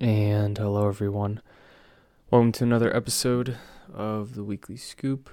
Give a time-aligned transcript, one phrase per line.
[0.00, 1.42] And hello, everyone.
[2.30, 3.56] Welcome to another episode
[3.92, 5.28] of the Weekly Scoop.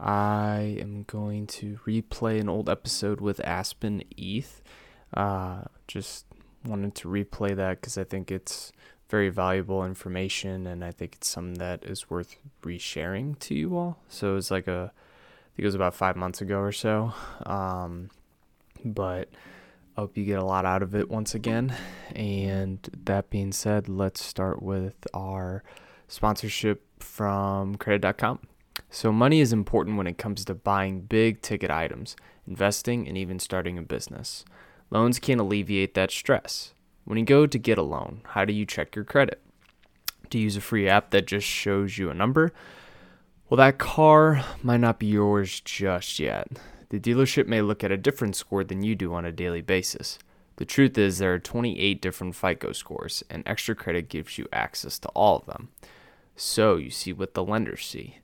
[0.00, 4.62] I am going to replay an old episode with Aspen ETH.
[5.12, 6.24] Uh, just
[6.64, 8.72] wanted to replay that because I think it's
[9.10, 13.98] very valuable information and I think it's something that is worth resharing to you all.
[14.08, 17.12] So it was like a, I think it was about five months ago or so.
[17.44, 18.08] Um,
[18.82, 19.28] but
[19.98, 21.74] Hope you get a lot out of it once again.
[22.14, 25.64] And that being said, let's start with our
[26.06, 28.38] sponsorship from credit.com.
[28.90, 32.14] So, money is important when it comes to buying big ticket items,
[32.46, 34.44] investing, and even starting a business.
[34.88, 36.74] Loans can alleviate that stress.
[37.04, 39.42] When you go to get a loan, how do you check your credit?
[40.30, 42.52] Do you use a free app that just shows you a number?
[43.50, 46.46] Well, that car might not be yours just yet.
[46.90, 50.18] The dealership may look at a different score than you do on a daily basis.
[50.56, 54.98] The truth is, there are 28 different FICO scores, and extra credit gives you access
[55.00, 55.68] to all of them.
[56.34, 58.18] So you see what the lenders see.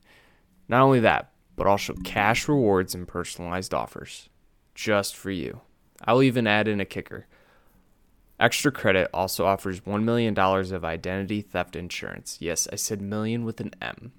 [0.69, 4.29] Not only that, but also cash rewards and personalized offers.
[4.75, 5.61] Just for you.
[6.05, 7.27] I'll even add in a kicker.
[8.41, 12.39] Extra Credit also offers $1 million of identity theft insurance.
[12.41, 14.12] Yes, I said million with an M.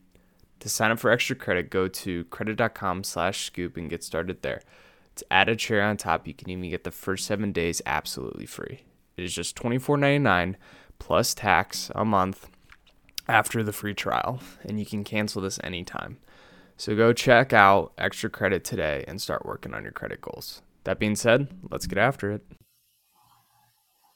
[0.59, 4.61] To sign up for extra credit, go to credit.com slash scoop and get started there.
[5.15, 8.45] To add a cherry on top, you can even get the first seven days absolutely
[8.45, 8.81] free.
[9.17, 10.55] It is just $24.99
[10.99, 12.49] plus tax a month
[13.27, 16.17] after the free trial, and you can cancel this anytime.
[16.77, 20.61] So go check out extra credit today and start working on your credit goals.
[20.83, 22.45] That being said, let's get after it.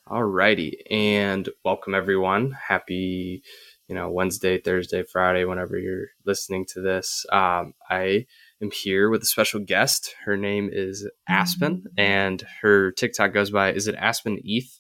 [0.08, 2.52] Alrighty, and welcome everyone.
[2.52, 3.44] Happy
[3.90, 7.26] you know, Wednesday, Thursday, Friday, whenever you're listening to this.
[7.32, 8.28] Um, I
[8.62, 10.14] am here with a special guest.
[10.26, 14.80] Her name is Aspen, and her TikTok goes by, is it Aspen ETH?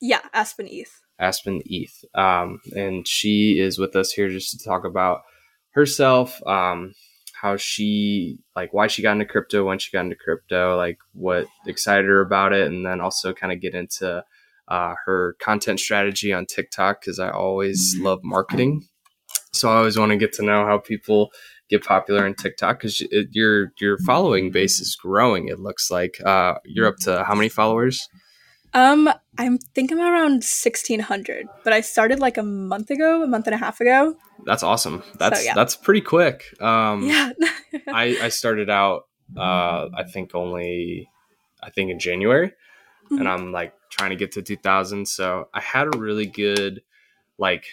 [0.00, 1.00] Yeah, Aspen ETH.
[1.20, 2.04] Aspen ETH.
[2.16, 5.20] Um, and she is with us here just to talk about
[5.70, 6.94] herself, um,
[7.40, 11.46] how she, like, why she got into crypto, when she got into crypto, like, what
[11.64, 14.24] excited her about it, and then also kind of get into
[14.68, 18.06] uh, her content strategy on TikTok because I always mm-hmm.
[18.06, 18.86] love marketing.
[19.52, 21.30] So I always want to get to know how people
[21.68, 23.00] get popular on TikTok because
[23.32, 25.48] your your following base is growing.
[25.48, 28.08] It looks like uh, you're up to how many followers?
[28.74, 33.22] Um, I think I'm thinking around sixteen hundred, but I started like a month ago,
[33.22, 34.16] a month and a half ago.
[34.44, 35.02] That's awesome.
[35.18, 35.54] That's so, yeah.
[35.54, 36.44] that's pretty quick.
[36.60, 37.32] Um, yeah,
[37.88, 39.04] I I started out
[39.36, 41.08] uh, I think only
[41.62, 42.52] I think in January,
[43.10, 43.18] mm-hmm.
[43.18, 45.06] and I'm like trying to get to 2000.
[45.06, 46.82] So I had a really good
[47.38, 47.64] like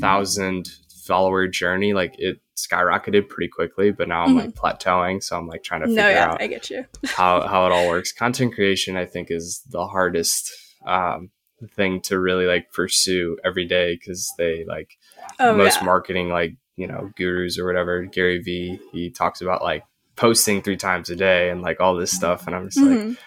[0.00, 0.70] thousand
[1.04, 1.92] follower journey.
[1.92, 4.38] Like it skyrocketed pretty quickly, but now I'm mm-hmm.
[4.38, 5.22] like plateauing.
[5.22, 6.84] So I'm like trying to figure no, yeah, out I get you.
[7.04, 8.12] how, how it all works.
[8.12, 10.52] Content creation, I think is the hardest,
[10.86, 11.30] um,
[11.72, 13.98] thing to really like pursue every day.
[14.04, 14.98] Cause they like
[15.40, 15.86] oh, most yeah.
[15.86, 19.84] marketing, like, you know, gurus or whatever, Gary V, he talks about like
[20.16, 22.46] posting three times a day and like all this stuff.
[22.46, 23.08] And I'm just mm-hmm.
[23.10, 23.18] like,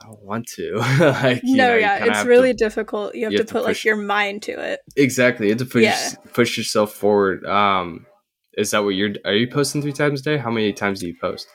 [0.00, 0.76] I don't want to.
[1.00, 3.14] like, no, know, yeah, it's really to, difficult.
[3.14, 4.80] You have, you have to, to, put push, like your mind to it.
[4.96, 6.14] Exactly, you have to push yeah.
[6.32, 7.44] push yourself forward.
[7.44, 8.06] Um,
[8.54, 9.14] is that what you're?
[9.24, 10.36] Are you posting three times a day?
[10.38, 11.46] How many times do you post?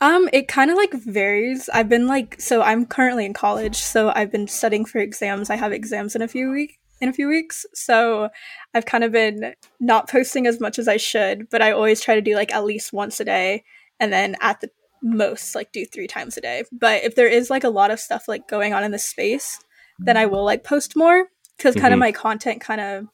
[0.00, 1.68] Um, it kind of like varies.
[1.70, 5.50] I've been like, so I'm currently in college, so I've been studying for exams.
[5.50, 6.74] I have exams in a few weeks.
[7.00, 8.28] In a few weeks, so
[8.74, 12.16] I've kind of been not posting as much as I should, but I always try
[12.16, 13.62] to do like at least once a day,
[14.00, 14.68] and then at the
[15.02, 16.64] most like do three times a day.
[16.72, 19.58] But if there is like a lot of stuff like going on in the space,
[19.98, 21.82] then I will like post more because mm-hmm.
[21.82, 23.06] kind of my content kind of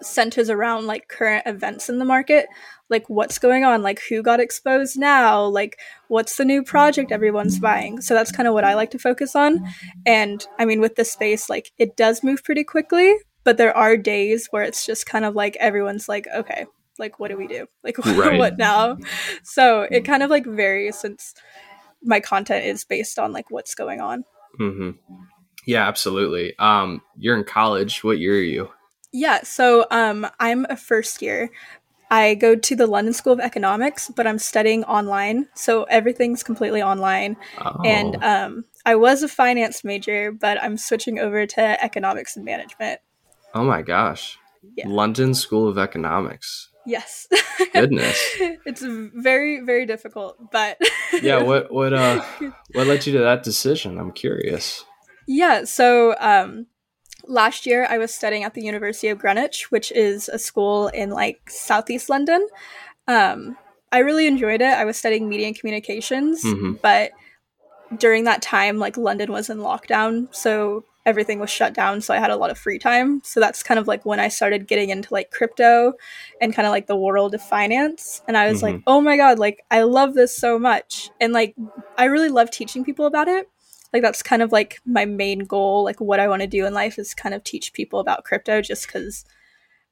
[0.00, 2.46] centers around like current events in the market,
[2.88, 5.78] like what's going on, like who got exposed now, like
[6.08, 8.00] what's the new project everyone's buying.
[8.00, 9.64] So that's kind of what I like to focus on.
[10.04, 13.96] And I mean, with the space, like it does move pretty quickly, but there are
[13.96, 16.66] days where it's just kind of like everyone's like, okay,
[17.02, 17.66] like what do we do?
[17.84, 18.38] Like right.
[18.38, 18.96] what now?
[19.42, 21.34] So it kind of like varies since
[22.02, 24.24] my content is based on like what's going on.
[24.58, 24.90] Mm-hmm.
[25.66, 26.54] yeah absolutely.
[26.58, 28.02] Um you're in college.
[28.02, 28.70] What year are you?
[29.12, 31.50] Yeah so um i'm a first year.
[32.10, 36.82] I go to the london school of economics but i'm studying online so everything's completely
[36.82, 37.36] online.
[37.58, 37.80] Oh.
[37.84, 43.00] and um i was a finance major but i'm switching over to economics and management.
[43.54, 44.38] Oh my gosh.
[44.76, 44.88] Yeah.
[44.88, 47.28] london school of economics Yes.
[47.72, 48.18] Goodness.
[48.66, 50.80] it's very very difficult, but
[51.22, 52.22] Yeah, what what uh
[52.72, 53.98] what led you to that decision?
[53.98, 54.84] I'm curious.
[55.26, 56.66] Yeah, so um
[57.26, 61.10] last year I was studying at the University of Greenwich, which is a school in
[61.10, 62.46] like southeast London.
[63.06, 63.56] Um
[63.92, 64.74] I really enjoyed it.
[64.74, 66.74] I was studying media and communications, mm-hmm.
[66.82, 67.12] but
[67.98, 72.18] during that time like London was in lockdown, so everything was shut down so i
[72.18, 74.90] had a lot of free time so that's kind of like when i started getting
[74.90, 75.92] into like crypto
[76.40, 78.76] and kind of like the world of finance and i was mm-hmm.
[78.76, 81.54] like oh my god like i love this so much and like
[81.98, 83.48] i really love teaching people about it
[83.92, 86.72] like that's kind of like my main goal like what i want to do in
[86.72, 89.24] life is kind of teach people about crypto just because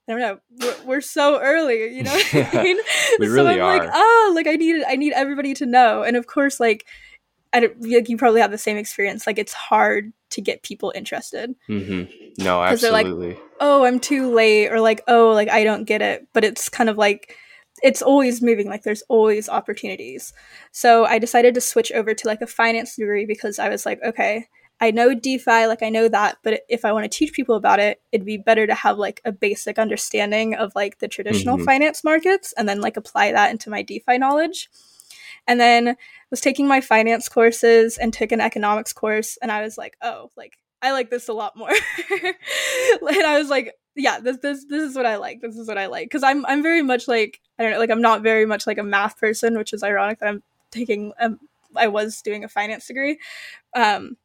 [0.08, 0.40] I don't know.
[0.58, 2.10] We're, we're, so early, you know.
[2.10, 2.78] What I mean?
[3.20, 3.78] we so I'm are.
[3.78, 6.02] like, oh, like I need, it I need everybody to know.
[6.02, 6.84] And of course, like
[7.52, 9.26] I don't, like you probably have the same experience.
[9.26, 11.54] Like it's hard to get people interested.
[11.68, 12.42] Mm-hmm.
[12.44, 13.02] No, absolutely.
[13.02, 16.26] They're like, oh, I'm too late, or like, oh, like I don't get it.
[16.32, 17.36] But it's kind of like
[17.82, 18.68] it's always moving.
[18.68, 20.32] Like there's always opportunities.
[20.72, 24.00] So I decided to switch over to like a finance degree because I was like,
[24.04, 24.46] okay,
[24.80, 27.80] I know DeFi, like I know that, but if I want to teach people about
[27.80, 31.66] it, it'd be better to have like a basic understanding of like the traditional mm-hmm.
[31.66, 34.70] finance markets and then like apply that into my DeFi knowledge.
[35.46, 35.96] And then
[36.30, 40.30] was taking my finance courses and took an economics course and I was like, "Oh,
[40.36, 41.70] like I like this a lot more."
[42.10, 45.40] and I was like, yeah, this this this is what I like.
[45.40, 47.90] This is what I like cuz I'm I'm very much like I don't know, like
[47.90, 51.40] I'm not very much like a math person, which is ironic that I'm taking um,
[51.76, 53.18] I was doing a finance degree.
[53.74, 54.16] Um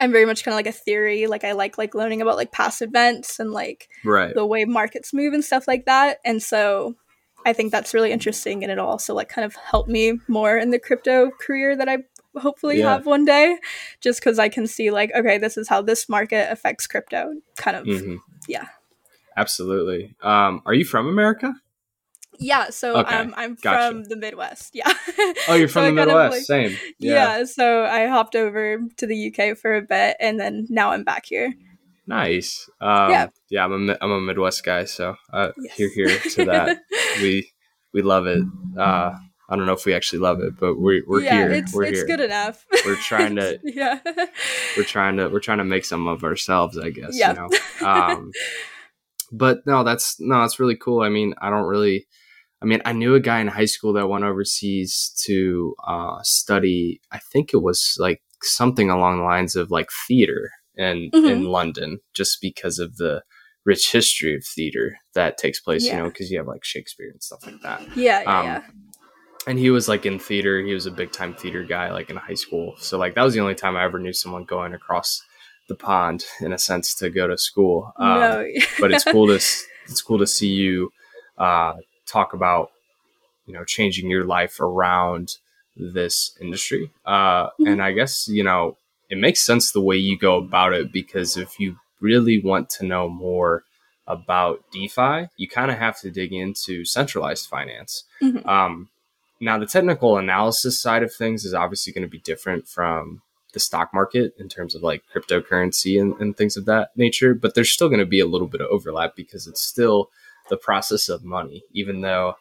[0.00, 1.26] I'm very much kind of like a theory.
[1.26, 4.34] Like I like like learning about like past events and like right.
[4.34, 6.18] the way markets move and stuff like that.
[6.24, 6.96] And so
[7.44, 10.70] I think that's really interesting, and it'll also like kind of help me more in
[10.70, 11.98] the crypto career that I
[12.36, 12.92] hopefully yeah.
[12.92, 13.58] have one day,
[14.00, 17.34] just because I can see like, okay, this is how this market affects crypto.
[17.56, 18.16] Kind of, mm-hmm.
[18.48, 18.66] yeah.
[19.36, 20.14] Absolutely.
[20.22, 21.54] Um, are you from America?
[22.38, 23.14] Yeah, so okay.
[23.14, 23.90] um, I'm gotcha.
[23.90, 24.74] from the Midwest.
[24.74, 24.92] Yeah.
[25.48, 26.32] Oh, you're from so the Midwest.
[26.32, 26.76] Like, Same.
[26.98, 27.38] Yeah.
[27.38, 27.44] yeah.
[27.44, 31.26] So I hopped over to the UK for a bit, and then now I'm back
[31.26, 31.54] here.
[32.06, 32.68] Nice.
[32.80, 33.26] Um, yeah.
[33.50, 35.76] Yeah, I'm a I'm a Midwest guy, so uh, yes.
[35.76, 36.78] here here to that.
[37.22, 37.50] we
[37.92, 38.42] we love it.
[38.78, 39.12] Uh,
[39.48, 41.52] I don't know if we actually love it, but we're we're yeah, here.
[41.52, 42.06] It's, we're it's here.
[42.06, 42.64] good enough.
[42.84, 44.00] We're trying to yeah.
[44.76, 47.10] We're trying to we're trying to make some of ourselves, I guess.
[47.12, 47.32] Yeah.
[47.32, 47.48] You
[47.80, 47.86] know?
[47.86, 48.30] um,
[49.32, 51.02] but no, that's no, that's really cool.
[51.02, 52.06] I mean, I don't really.
[52.62, 57.00] I mean, I knew a guy in high school that went overseas to uh, study.
[57.12, 61.26] I think it was like something along the lines of like theater in mm-hmm.
[61.26, 63.22] in London, just because of the
[63.64, 65.84] rich history of theater that takes place.
[65.84, 65.92] Yeah.
[65.92, 67.96] You know, because you have like Shakespeare and stuff like that.
[67.96, 68.62] Yeah, yeah, um, yeah.
[69.46, 70.62] And he was like in theater.
[70.62, 72.74] He was a big time theater guy, like in high school.
[72.78, 75.22] So like that was the only time I ever knew someone going across
[75.68, 77.92] the pond, in a sense, to go to school.
[77.96, 78.46] Um, no.
[78.80, 80.90] but it's cool to it's cool to see you
[81.38, 81.74] uh,
[82.06, 82.70] talk about
[83.46, 85.36] you know changing your life around
[85.76, 86.90] this industry.
[87.04, 87.66] Uh, mm-hmm.
[87.66, 88.76] And I guess you know
[89.10, 92.86] it makes sense the way you go about it because if you really want to
[92.86, 93.64] know more
[94.06, 98.04] about DeFi, you kind of have to dig into centralized finance.
[98.22, 98.46] Mm-hmm.
[98.48, 98.88] Um,
[99.40, 103.22] now, the technical analysis side of things is obviously going to be different from
[103.52, 107.54] the stock market in terms of like cryptocurrency and, and things of that nature, but
[107.54, 110.10] there's still going to be a little bit of overlap because it's still
[110.50, 112.34] the process of money, even though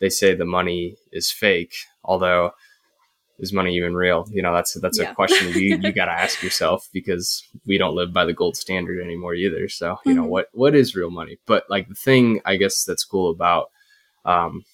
[0.00, 1.74] they say the money is fake,
[2.04, 2.52] although
[3.40, 4.26] is money even real?
[4.30, 5.10] You know, that's that's yeah.
[5.10, 8.56] a question you you got to ask yourself because we don't live by the gold
[8.56, 9.68] standard anymore either.
[9.68, 10.20] So you mm-hmm.
[10.20, 11.38] know what what is real money?
[11.46, 13.70] But like the thing I guess that's cool about
[14.24, 14.64] um,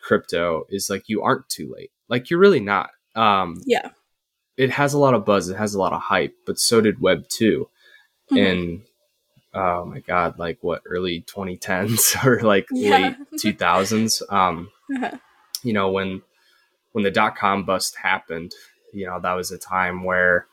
[0.00, 1.92] crypto is like you aren't too late.
[2.08, 2.90] Like you're really not.
[3.14, 3.90] Um, yeah.
[4.56, 5.48] It has a lot of buzz.
[5.48, 7.68] It has a lot of hype, but so did Web 2
[8.30, 8.36] mm-hmm.
[8.36, 8.82] And
[9.54, 12.90] oh my god, like what early 2010s or like yeah.
[12.90, 13.16] late
[13.58, 14.22] 2000s.
[14.32, 15.18] Um, uh-huh.
[15.62, 16.22] You know when
[16.92, 18.52] when the dot com bust happened,
[18.92, 20.46] you know, that was a time where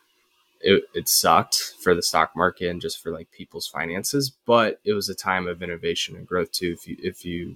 [0.61, 4.93] it, it sucked for the stock market and just for like people's finances, but it
[4.93, 6.75] was a time of innovation and growth too.
[6.77, 7.55] If you, if you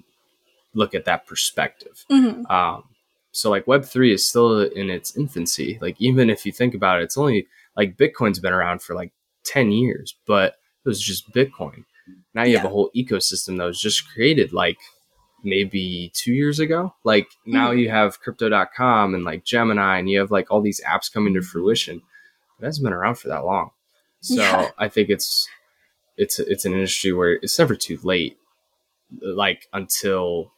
[0.74, 2.06] look at that perspective.
[2.10, 2.46] Mm-hmm.
[2.52, 2.84] Um,
[3.32, 5.78] so like web three is still in its infancy.
[5.82, 9.12] Like, even if you think about it, it's only like Bitcoin's been around for like
[9.46, 11.86] 10 years, but it was just Bitcoin.
[12.34, 12.60] Now you yeah.
[12.60, 14.78] have a whole ecosystem that was just created like
[15.44, 16.94] maybe two years ago.
[17.04, 17.80] Like now hmm.
[17.80, 21.42] you have crypto.com and like Gemini and you have like all these apps coming to
[21.42, 22.02] fruition.
[22.60, 23.72] It hasn't been around for that long.
[24.22, 24.70] So yeah.
[24.78, 25.48] I think it's
[26.18, 28.38] it's it's an industry where it's never too late
[29.22, 30.52] like until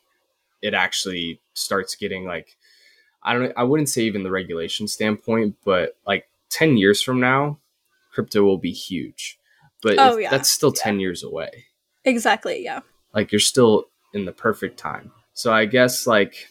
[0.62, 2.56] it actually starts getting like
[3.24, 7.60] I don't I wouldn't say even the regulation standpoint, but like 10 years from now,
[8.12, 9.40] crypto will be huge.
[9.82, 10.30] But oh, yeah.
[10.30, 10.84] that's still yeah.
[10.84, 11.66] 10 years away.
[12.06, 12.82] Exactly, yeah.
[13.14, 15.12] Like you're still in the perfect time.
[15.34, 16.48] So I guess like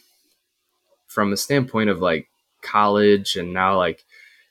[1.07, 2.29] from a standpoint of like
[2.63, 4.05] college and now like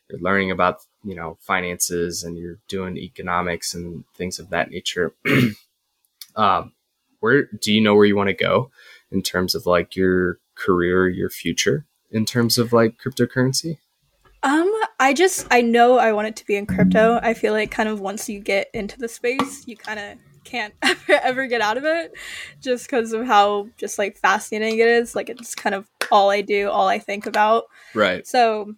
[0.10, 5.13] you're learning about you know finances and you're doing economics and things of that nature
[6.36, 6.74] um,
[7.20, 8.70] where do you know where you want to go
[9.12, 13.77] in terms of like your career your future in terms of like cryptocurrency
[14.44, 17.20] um I just I know I want it to be in crypto.
[17.24, 20.74] I feel like kind of once you get into the space, you kind of can't
[20.81, 22.13] ever, ever get out of it
[22.60, 25.15] just because of how just like fascinating it is.
[25.15, 27.65] Like it's kind of all I do, all I think about.
[27.93, 28.25] Right.
[28.27, 28.75] So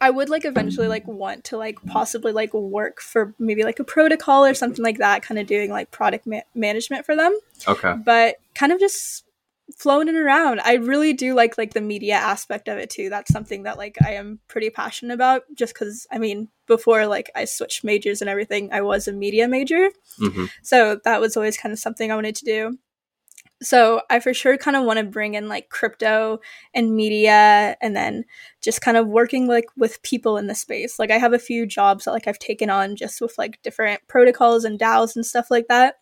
[0.00, 3.84] I would like eventually like want to like possibly like work for maybe like a
[3.84, 7.36] protocol or something like that, kind of doing like product ma- management for them.
[7.66, 7.94] Okay.
[8.04, 9.24] But kind of just
[9.76, 10.60] floating around.
[10.64, 13.10] I really do like like the media aspect of it too.
[13.10, 15.42] That's something that like I am pretty passionate about.
[15.54, 19.48] Just because I mean, before like I switched majors and everything, I was a media
[19.48, 22.78] major, hmm so that was always kind of something I wanted to do.
[23.60, 26.38] So I for sure kind of want to bring in like crypto
[26.74, 28.24] and media, and then
[28.62, 30.98] just kind of working like with people in the space.
[30.98, 34.00] Like I have a few jobs that like I've taken on just with like different
[34.08, 35.96] protocols and DAOs and stuff like that,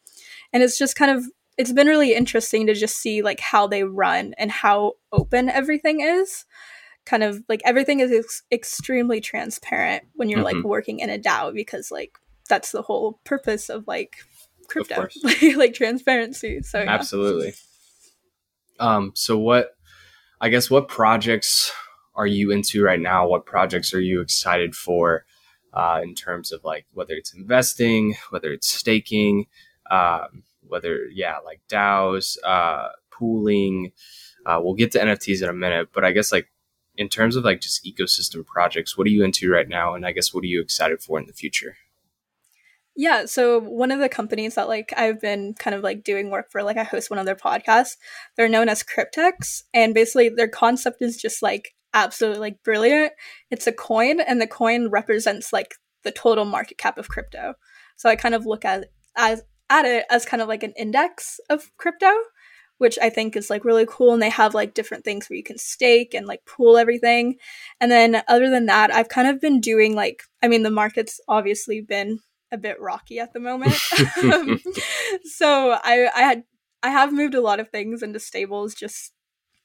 [0.53, 1.25] and it's just kind of
[1.57, 6.01] it's been really interesting to just see like how they run and how open everything
[6.01, 6.45] is
[7.05, 10.65] kind of like everything is ex- extremely transparent when you're like Mhm.
[10.65, 14.17] working in a DAO because like that's the whole purpose of like
[14.69, 15.17] crypto course.
[15.57, 16.93] like transparency so yeah.
[16.93, 17.55] Absolutely.
[18.79, 19.77] Um, so what
[20.41, 21.73] I guess what projects
[22.15, 23.27] are you into right now?
[23.27, 25.25] What projects are you excited for
[25.73, 29.47] uh, in terms of like whether it's investing, whether it's staking,
[29.91, 33.93] um, whether yeah, like DAOs, uh, pooling.
[34.45, 36.49] Uh, we'll get to NFTs in a minute, but I guess like
[36.97, 39.95] in terms of like just ecosystem projects, what are you into right now?
[39.95, 41.77] And I guess what are you excited for in the future?
[42.97, 46.51] yeah so one of the companies that like i've been kind of like doing work
[46.51, 47.97] for like i host one of their podcasts
[48.37, 53.13] they're known as cryptex and basically their concept is just like absolutely like brilliant
[53.51, 57.55] it's a coin and the coin represents like the total market cap of crypto
[57.97, 61.41] so i kind of look at as at it as kind of like an index
[61.51, 62.11] of crypto
[62.79, 65.43] which i think is like really cool and they have like different things where you
[65.43, 67.37] can stake and like pool everything.
[67.81, 71.21] And then other than that i've kind of been doing like i mean the market's
[71.29, 72.21] obviously been
[72.53, 73.77] a bit rocky at the moment.
[74.23, 74.61] Um,
[75.25, 76.45] so i i had
[76.83, 79.13] i have moved a lot of things into stables just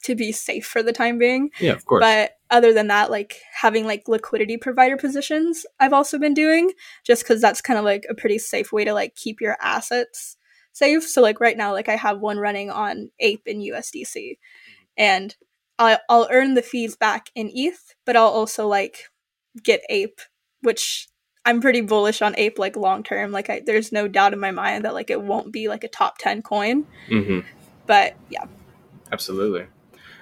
[0.03, 1.49] to be safe for the time being.
[1.59, 2.01] Yeah, of course.
[2.01, 6.71] but other than that like having like liquidity provider positions i've also been doing
[7.05, 10.35] just because that's kind of like a pretty safe way to like keep your assets
[10.73, 11.07] safe.
[11.07, 14.37] So like right now like i have one running on ape in usdc
[14.97, 15.35] and
[15.79, 19.05] I'll, I'll earn the fees back in eth but i'll also like
[19.63, 20.19] get ape
[20.61, 21.07] which
[21.45, 23.31] i'm pretty bullish on ape like long term.
[23.31, 25.87] Like I, there's no doubt in my mind that like it won't be like a
[25.87, 26.85] top 10 coin.
[27.07, 27.39] Hmm
[27.87, 28.45] but yeah.
[29.11, 29.67] Absolutely.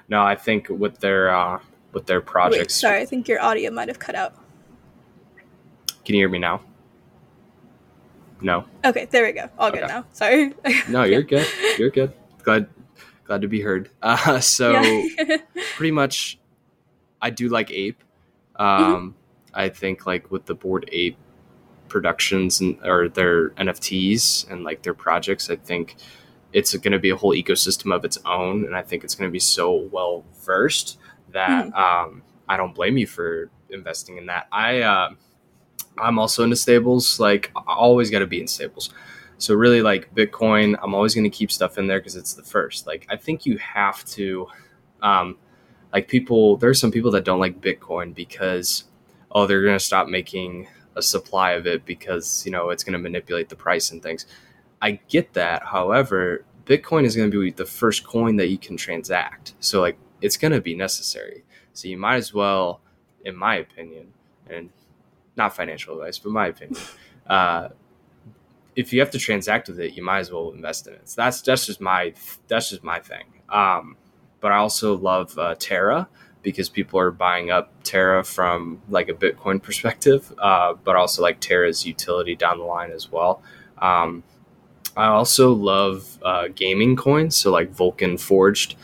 [0.10, 1.60] No, I think with their uh,
[1.94, 2.76] with their wait projects.
[2.76, 4.36] sorry i think your audio might have cut out
[6.06, 6.62] Can you hear me now?
[8.42, 8.66] No.
[8.86, 10.54] okay there we go all good now sorry
[10.88, 11.46] No, you're good.
[11.78, 12.14] You're good.
[12.44, 12.68] Glad
[13.26, 13.90] glad to be heard.
[14.02, 15.38] Uh, so Yeah.
[15.76, 16.40] pretty much,
[17.22, 18.02] I do like Ape.
[18.56, 19.16] Um,
[19.54, 21.18] I think like with the bored Ape
[21.90, 25.96] productions and or their NFTs and like their projects, I think
[26.54, 29.30] it's going to be a whole ecosystem of its own, and I think it's going
[29.30, 30.98] to be so well versed
[31.32, 34.48] that um, I don't blame you for investing in that.
[34.52, 35.12] I uh,
[35.98, 37.20] I'm also into stables.
[37.20, 38.90] Like I always got to be in stables.
[39.38, 42.44] So really, like Bitcoin, I'm always going to keep stuff in there because it's the
[42.44, 42.88] first.
[42.88, 44.48] Like I think you have to,
[45.02, 45.38] um,
[45.94, 46.58] like people.
[46.58, 48.86] There are some people that don't like Bitcoin because
[49.32, 52.94] oh they're going to stop making a supply of it because you know it's going
[52.94, 54.26] to manipulate the price and things.
[54.82, 55.64] I get that.
[55.66, 59.54] However, Bitcoin is going to be the first coin that you can transact.
[59.60, 61.44] So like it's going to be necessary.
[61.74, 62.82] So you might as well,
[63.26, 64.14] in my opinion,
[64.50, 64.70] and
[65.36, 66.82] not financial advice, but my opinion,
[67.28, 67.70] uh,
[68.76, 71.10] if you have to transact with it, you might as well invest in it.
[71.10, 72.14] So that's that's just my
[72.48, 73.26] that's just my thing.
[73.50, 73.98] Um,
[74.40, 76.08] but I also love uh, Terra
[76.42, 81.40] because people are buying up Terra from like a Bitcoin perspective, uh, but also like
[81.40, 83.42] Terra's utility down the line as well.
[83.80, 84.24] Um,
[84.98, 88.76] I also love uh, gaming coins, so like Vulcan Forged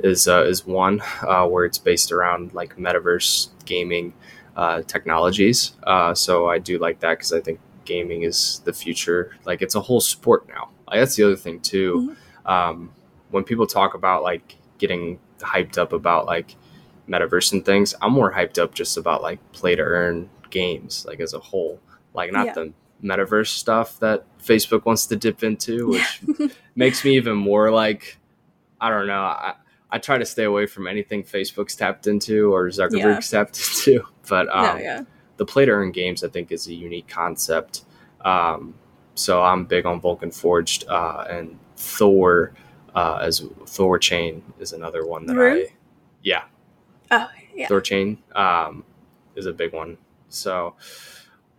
[0.00, 4.12] is uh, is one uh, where it's based around like metaverse gaming
[4.56, 5.72] uh, technologies.
[5.84, 9.36] Uh, so I do like that because I think gaming is the future.
[9.44, 10.70] Like it's a whole sport now.
[10.88, 12.16] Like, that's the other thing too.
[12.46, 12.92] Um,
[13.30, 16.56] when people talk about like getting hyped up about like
[17.08, 21.20] metaverse and things, I'm more hyped up just about like play to earn games, like
[21.20, 21.78] as a whole.
[22.12, 22.54] Like not Yeah.
[22.54, 26.22] the metaverse stuff that Facebook wants to dip into, which
[26.74, 28.18] makes me even more like
[28.80, 29.22] I don't know.
[29.22, 29.54] I,
[29.90, 34.06] I try to stay away from anything Facebook's tapped into or Zuckerberg's tapped into.
[34.28, 35.02] But um, no, yeah.
[35.36, 37.84] the play to earn games, I think, is a unique concept.
[38.24, 38.74] Um,
[39.14, 42.54] so I'm big on Vulcan Forged uh, and Thor
[42.94, 45.66] uh, as THORChain is another one that Rune?
[45.68, 45.72] I,
[46.22, 46.42] yeah,
[47.10, 47.66] Oh, yeah.
[47.66, 48.84] Thor Chain um,
[49.34, 49.98] is a big one.
[50.28, 50.76] So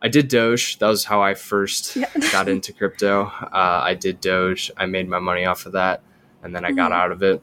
[0.01, 0.79] I did Doge.
[0.79, 2.10] That was how I first Yeah.
[2.31, 3.25] got into crypto.
[3.25, 4.72] Uh, I did Doge.
[4.77, 6.01] I made my money off of that,
[6.43, 6.96] and then I got Mhm.
[6.96, 7.41] out of it.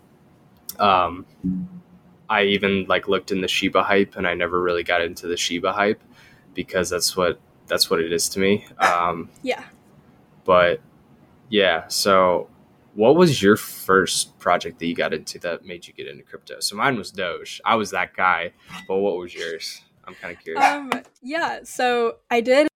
[0.78, 1.24] Um,
[2.28, 5.36] I even like looked in the Shiba hype, and I never really got into the
[5.36, 6.02] Shiba hype
[6.54, 7.38] because that's what
[7.68, 8.66] that's what it is to me.
[8.78, 9.62] Um, Yeah.
[10.44, 10.80] but
[11.50, 12.48] yeah, so
[12.94, 16.60] what was your first project that you got into that made you get into crypto?
[16.60, 17.60] So mine was Doge.
[17.64, 18.52] I was that guy.
[18.88, 19.82] But what was yours?
[20.08, 20.64] I'm kind of curious.
[20.64, 20.90] Um
[21.22, 22.68] yeah, so I did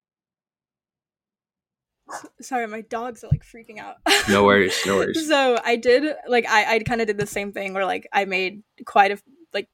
[2.43, 3.97] Sorry, my dogs are like freaking out.
[4.29, 5.27] no worries, no worries.
[5.27, 8.27] So I did like I I kind of did the same thing where like I
[8.27, 9.19] made quite a
[9.55, 9.69] like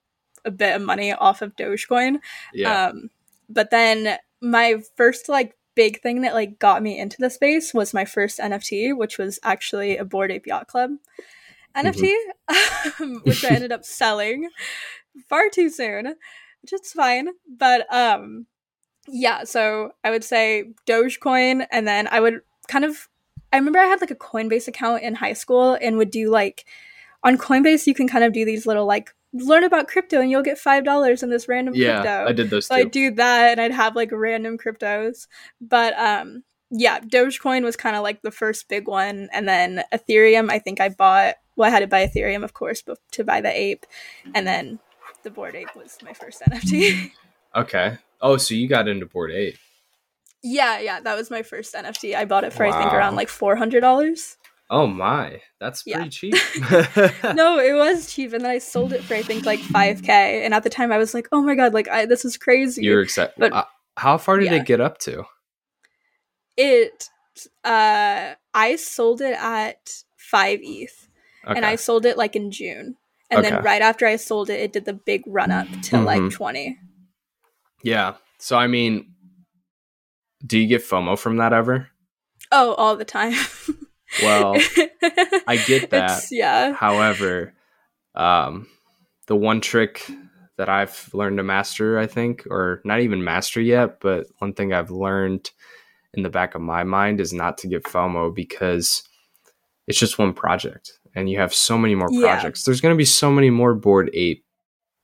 [0.45, 2.21] a bit of money off of Dogecoin.
[2.55, 2.87] Yeah.
[2.87, 3.11] Um,
[3.49, 7.95] but then my first like big thing that like got me into the space was
[7.95, 10.93] my first NFT, which was actually a Bored Ape Yacht Club
[11.77, 12.13] NFT,
[13.01, 14.49] um, which I ended up selling
[15.29, 16.17] far too soon,
[16.73, 17.29] which is fine.
[17.49, 18.47] But um,
[19.09, 23.09] yeah, so I would say Dogecoin, and then I would kind of.
[23.53, 26.67] I remember I had like a Coinbase account in high school and would do like
[27.25, 30.43] on Coinbase you can kind of do these little like learn about crypto and you'll
[30.43, 32.29] get five dollars in this random yeah, crypto.
[32.29, 32.75] I did those So.
[32.75, 35.29] I'd do that and I'd have like random cryptos.
[35.63, 39.31] But um yeah, Dogecoin was kind of like the first big one.
[39.33, 42.83] And then Ethereum, I think I bought well, I had to buy Ethereum, of course,
[42.83, 43.87] but to buy the ape.
[44.35, 44.79] And then
[45.23, 47.11] the bored ape was my first NFT.
[47.57, 47.99] okay.
[48.21, 49.57] Oh, so you got into Bored Ape.
[50.43, 52.17] yeah, yeah, that was my first NFT.
[52.17, 54.37] I bought it for I think around like four hundred dollars.
[54.71, 55.97] Oh my, that's Yeah.
[55.99, 56.35] pretty cheap.
[57.35, 60.45] no, it was cheap, and then I sold it for I think like five k.
[60.45, 62.83] And at the time, I was like, "Oh my god, like I, this is crazy."
[62.83, 63.35] You're excited.
[63.39, 63.65] But- uh,
[63.97, 64.55] how far did yeah.
[64.61, 65.25] it get up to?
[66.57, 67.09] it
[67.65, 71.09] uh i sold it at 5 eth
[71.47, 71.57] Okay.
[71.57, 72.97] and i sold it like in june
[73.31, 76.21] and then right after i sold it it did the big run up to like
[76.21, 76.33] Mhm.
[76.33, 76.79] 20
[77.85, 78.15] yeah.
[78.39, 79.15] So I mean,
[80.45, 81.89] do you get FOMO from that ever?
[82.51, 83.35] oh all the time
[84.23, 84.55] Well,
[85.47, 86.05] I get that.
[86.05, 87.53] It's- yeah However,
[88.15, 88.67] um,
[89.27, 90.11] the one trick
[90.57, 94.73] that I've learned to master, I think, or not even master yet, but one thing
[94.73, 95.51] I've learned
[96.15, 99.03] in the back of my mind is not to get FOMO because
[99.87, 102.21] it's just one project and you have so many more Yeah.
[102.23, 102.65] projects.
[102.65, 104.45] There's going to be so many more bored ape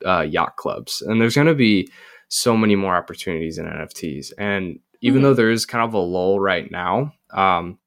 [0.05, 1.89] uh, yacht clubs and there's going to be
[2.29, 4.33] so many more opportunities in NFTs.
[4.39, 5.23] And even Mhm.
[5.23, 7.79] though there is kind of a lull right now, um,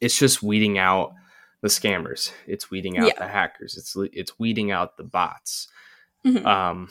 [0.00, 1.12] it's just weeding out
[1.60, 2.32] the scammers.
[2.46, 3.18] It's weeding out Yeah.
[3.18, 3.76] the hackers.
[3.76, 5.68] It's it's weeding out the bots.
[6.24, 6.44] Mhm.
[6.46, 6.88] Um,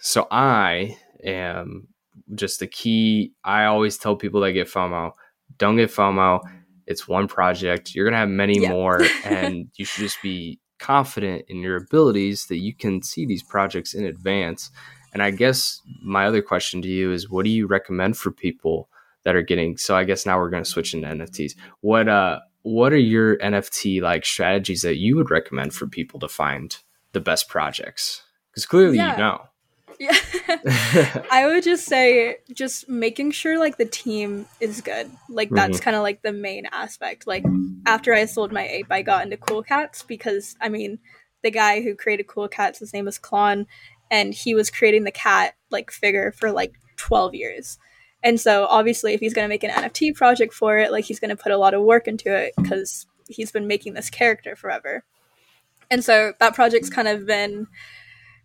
[0.00, 1.88] so I am
[2.34, 3.32] just the key.
[3.44, 5.12] I always tell people that get FOMO,
[5.58, 6.40] don't get FOMO.
[6.86, 7.94] It's one project.
[7.94, 8.70] You're gonna have many Yeah.
[8.70, 13.42] more, and you should just be confident in your abilities that you can see these
[13.42, 14.70] projects in advance.
[15.12, 18.88] And I guess my other question to you is, what do you recommend for people
[19.24, 19.76] that are getting?
[19.76, 21.54] So I guess now we're gonna switch into NFTs.
[21.80, 26.28] What uh, what are your NFT like strategies that you would recommend for people to
[26.28, 26.76] find
[27.12, 28.22] the best projects?
[28.50, 29.12] Because clearly Yeah.
[29.12, 29.44] you know.
[30.02, 30.16] Yeah.
[31.30, 35.10] I would just say just making sure like the team is good.
[35.28, 35.84] Like that's Mm-hmm.
[35.84, 37.26] kind of like the main aspect.
[37.26, 37.44] Like
[37.86, 41.00] after i sold my ape i got into cool cats because i mean
[41.42, 43.66] the guy who created cool cats his name was Clon
[44.08, 47.78] and he was creating the cat like figure for like 12 years.
[48.22, 51.18] And so obviously if he's going to make an nft project for it like he's
[51.18, 54.54] going to put a lot of work into it because he's been making this character
[54.54, 55.02] forever.
[55.90, 57.66] And so that project's kind of been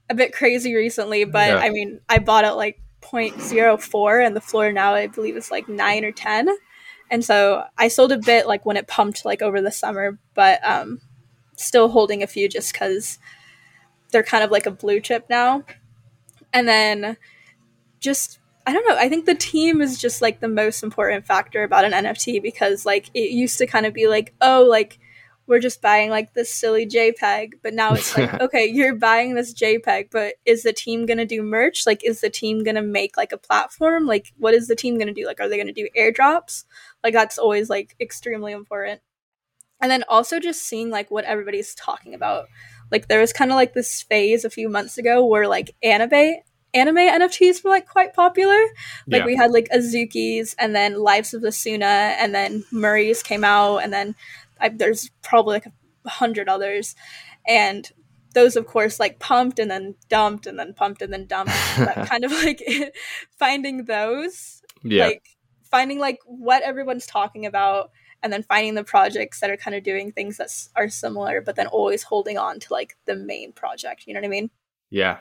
[0.10, 1.58] a bit crazy recently but Yeah.
[1.58, 5.68] i mean i bought it like 0.04 and the floor now i believe is like
[5.70, 6.50] 9 or 10
[7.10, 10.60] and so i sold a bit like when it pumped like over the summer but
[10.68, 11.00] um
[11.56, 13.18] still holding a few just because
[14.12, 15.64] they're kind of like a blue chip now
[16.54, 17.18] and then
[18.00, 21.64] just i don't know i think the team is just like the most important factor
[21.64, 25.00] about an nft because like it used to kind of be like oh like
[25.48, 29.54] we're just buying like this silly JPEG, but now it's like, okay, you're buying this
[29.54, 31.86] JPEG, but is the team gonna do merch?
[31.88, 34.06] Like, is the team gonna make like a platform?
[34.06, 35.26] Like, what is the team gonna do?
[35.26, 36.66] Like, are they gonna do airdrops?
[37.04, 39.02] Like, that's always like extremely important.
[39.80, 42.48] And then also just seeing like what everybody's talking about.
[42.92, 46.36] Like, there was kind of like this phase a few months ago where like anime
[46.74, 48.60] anime NFTs were like quite popular.
[49.08, 49.26] Like Yeah.
[49.26, 53.92] we had like Azuki's and then Lives of Asuna and then Murray's came out and
[53.94, 54.16] then
[54.60, 55.66] I, there's probably like
[56.06, 56.96] a hundred others,
[57.48, 57.90] and
[58.34, 61.54] those of course like pumped and then dumped and then pumped and then dumped.
[61.78, 62.62] but kind of like
[63.40, 65.06] finding those, yeah.
[65.08, 65.24] like
[65.70, 67.92] finding like what everyone's talking about,
[68.24, 71.56] and then finding the projects that are kind of doing things that are similar, but
[71.56, 74.04] then always holding on to like the main project.
[74.08, 74.50] You know what I mean?
[74.90, 75.18] Yeah,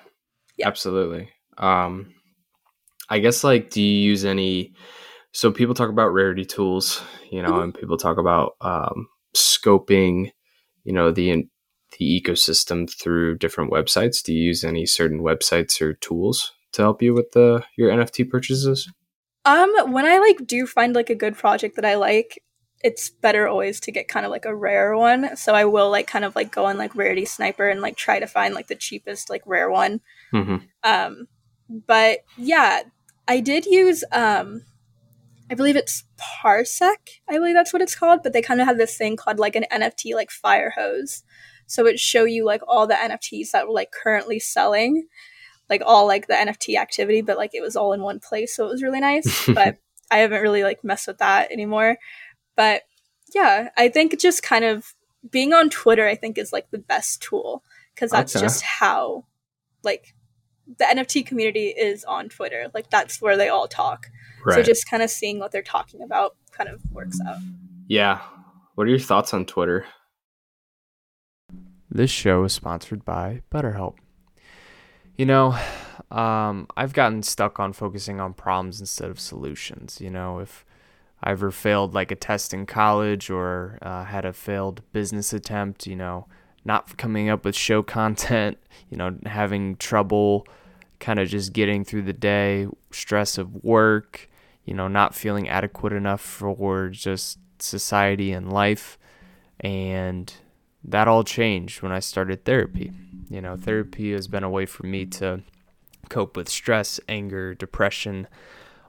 [0.57, 0.68] Yeah.
[0.68, 1.31] absolutely.
[1.59, 2.14] Um,
[3.09, 4.75] I guess like, do you use any?
[5.33, 7.62] So people talk about rarity tools, you know, Mhm.
[7.64, 10.33] and people talk about um, scoping,
[10.85, 11.49] you know, the
[11.99, 14.22] the ecosystem through different websites.
[14.22, 18.29] Do you use any certain websites or tools to help you with the your NFT
[18.29, 18.90] purchases?
[19.44, 22.42] Um, when I like do find like a good project that I like,
[22.83, 25.37] it's better always to get kind of like a rare one.
[25.37, 28.18] So I will like kind of like go on like Rarity Sniper and like try
[28.18, 30.01] to find like the cheapest like rare one.
[30.33, 30.57] Mm-hmm.
[30.83, 31.29] Um,
[31.68, 32.83] but yeah,
[33.29, 34.62] I did use um,
[35.51, 37.21] I believe it's Parsec.
[37.29, 38.23] I believe that's what it's called.
[38.23, 41.23] But they kind of have this thing called like an NFT like fire hose.
[41.67, 45.07] So it show you like all the NFTs that were like currently selling,
[45.69, 48.55] like all like the NFT activity, but like it was all in one place.
[48.55, 49.47] So it was really nice.
[49.55, 49.77] but
[50.11, 51.97] I haven't really like messed with that anymore.
[52.57, 52.83] But
[53.35, 54.95] yeah, I think just kind of
[55.29, 57.63] being on Twitter, I think is like the best tool
[57.95, 58.45] because that's Okay.
[58.45, 59.25] just how
[59.83, 60.15] like
[60.79, 62.67] the NFT community is on Twitter.
[62.75, 64.09] Like that's where they all talk.
[64.45, 64.57] Right.
[64.57, 67.39] So just kind of seeing what they're talking about kind of works out.
[67.89, 68.23] yeah.
[68.75, 69.87] What are your thoughts on Twitter?
[71.91, 73.95] This show is sponsored by BetterHelp.
[75.17, 75.59] You know,
[76.11, 79.99] um, I've gotten stuck on focusing on problems instead of solutions.
[80.01, 80.67] You know, if
[81.23, 85.87] I ever failed like a test in college or uh, had a failed business attempt,
[85.87, 86.27] you know,
[86.67, 88.59] not coming up with show content,
[88.91, 90.47] you know, having trouble
[90.99, 94.29] kind of just getting through the day, stress of work,
[94.65, 98.99] you know, not feeling adequate enough for just society and life.
[99.61, 100.33] And
[100.85, 102.93] that all changed when I started therapy.
[103.29, 105.43] You know, therapy has been a way for me to
[106.09, 108.29] cope with stress, anger, depression,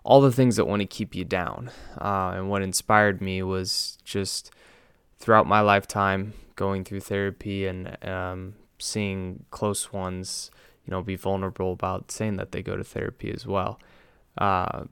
[0.03, 1.71] all the things that want to keep you down.
[1.99, 4.51] Uh, and what inspired me was just
[5.19, 10.51] throughout my lifetime going through therapy and um, seeing close ones,
[10.85, 13.79] you know, be vulnerable about saying that they go to therapy as well.
[14.37, 14.83] Uh,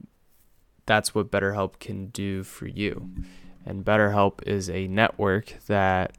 [0.86, 3.10] that's what BetterHelp can do for you.
[3.66, 6.16] And BetterHelp is a network that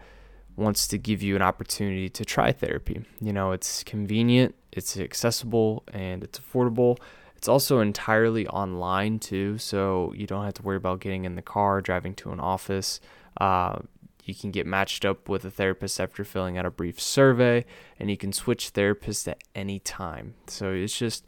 [0.57, 3.05] wants to give you an opportunity to try therapy.
[3.21, 6.99] You know, it's convenient, it's accessible, and it's affordable.
[7.37, 11.43] It's also entirely online too, so you don't have to worry about getting in the
[11.43, 13.01] car, driving to an office.
[13.39, 13.81] Uh,
[14.27, 17.65] you can get matched up with a therapist after filling out a brief survey,
[17.99, 20.35] and you can switch therapists at any time.
[20.47, 21.25] So it's just,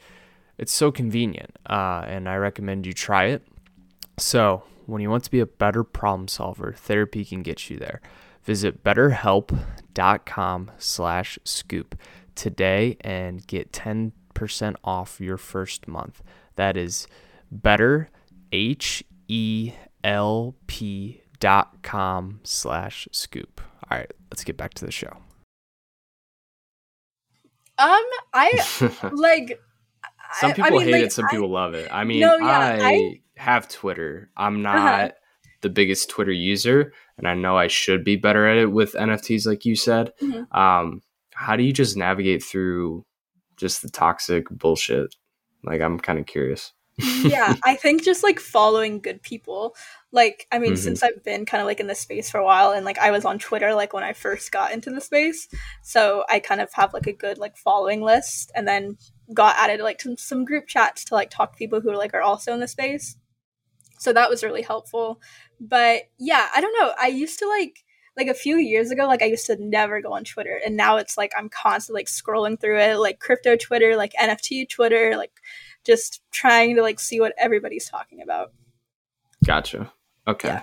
[0.59, 3.47] it's so convenient, uh, and I recommend you try it.
[4.19, 8.01] So, when you want to be a better problem solver, therapy can get you there.
[8.43, 11.95] Visit betterhelp.com slash scoop
[12.35, 14.13] today and get 10%
[14.83, 16.23] off your first month.
[16.57, 17.07] That is
[17.51, 18.09] better,
[18.51, 19.73] H-E-L-P
[21.41, 23.61] dot com slash scoop.
[23.91, 25.17] All right, let's get back to the show.
[27.79, 29.61] Um, I like.
[30.41, 31.89] Some people I mean, hate like, it, some I- people love it.
[31.91, 34.31] I mean, No, yeah, I, I- have Twitter.
[34.37, 35.09] I'm not Uh-huh.
[35.63, 39.47] the biggest Twitter user, and I know I should be better at it with NFTs,
[39.47, 40.13] like you said.
[40.21, 40.55] Mhm.
[40.55, 41.01] Um,
[41.35, 43.07] how do you just navigate through
[43.57, 45.15] just the toxic bullshit?
[45.65, 46.73] Like, I'm kind of curious.
[46.99, 49.77] Yeah, I think just like following good people.
[50.11, 50.79] Like, I mean, Mhm.
[50.79, 53.11] since I've been kind of like in this space for a while, and like I
[53.11, 55.49] was on Twitter like when I first got into the space,
[55.83, 58.97] so I kind of have like a good like following list, and then
[59.35, 62.23] got added like to some group chats to like talk to people who like are
[62.23, 63.17] also in the space.
[63.99, 65.21] So that was really helpful.
[65.61, 66.93] But yeah, I don't know.
[67.01, 67.85] I used to like
[68.17, 70.97] like a few years ago, like I used to never go on Twitter, and now
[70.97, 75.33] it's like I'm constantly like scrolling through it, like crypto Twitter, like NFT Twitter, like
[75.89, 78.53] just trying to like see what everybody's talking about.
[79.45, 79.91] Gotcha.
[80.27, 80.49] Okay.
[80.49, 80.63] Yeah.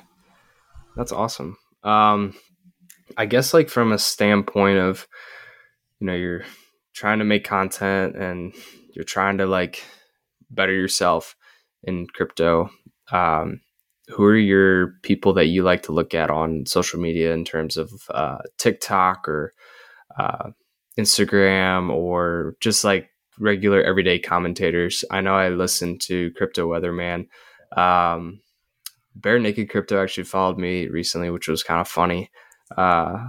[0.96, 1.58] That's awesome.
[1.84, 2.36] Um
[3.18, 5.08] I guess like from a standpoint of
[6.00, 6.46] you know, you're
[6.94, 8.54] trying to make content and
[8.94, 9.84] you're trying to like
[10.52, 11.36] better yourself
[11.84, 12.70] in crypto.
[13.12, 13.62] Um
[14.10, 17.76] who are your people that you like to look at on social media in terms
[17.76, 19.54] of uh, TikTok or
[20.20, 20.52] uh,
[21.00, 25.04] Instagram or just like regular everyday commentators?
[25.12, 27.28] I know I listen to Crypto Weatherman.
[27.78, 28.41] Um,
[29.15, 32.30] Bare Naked Crypto actually followed me recently, which was kind of funny.
[32.76, 33.28] Uh,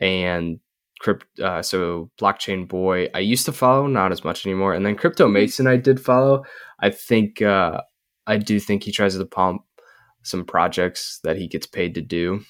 [0.00, 0.58] and
[1.00, 4.74] crypt, uh, so Blockchain Boy, I used to follow, not as much anymore.
[4.74, 6.44] And then Crypto Mason, I did follow.
[6.80, 7.82] I think uh,
[8.26, 9.62] I do think he tries to pump
[10.22, 12.40] some projects that he gets paid to do.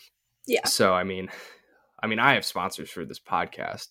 [0.47, 0.67] Yeah.
[0.67, 1.29] So I mean,
[2.03, 3.89] I mean, I have sponsors for this podcast,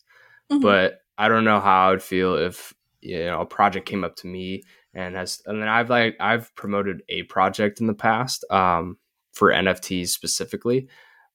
[0.51, 0.61] Mhm.
[0.61, 4.15] but I don't know how I would feel if you know a project came up
[4.17, 8.45] to me and has and then I've like I've promoted a project in the past
[8.49, 8.97] um,
[9.33, 10.87] for NFTs specifically,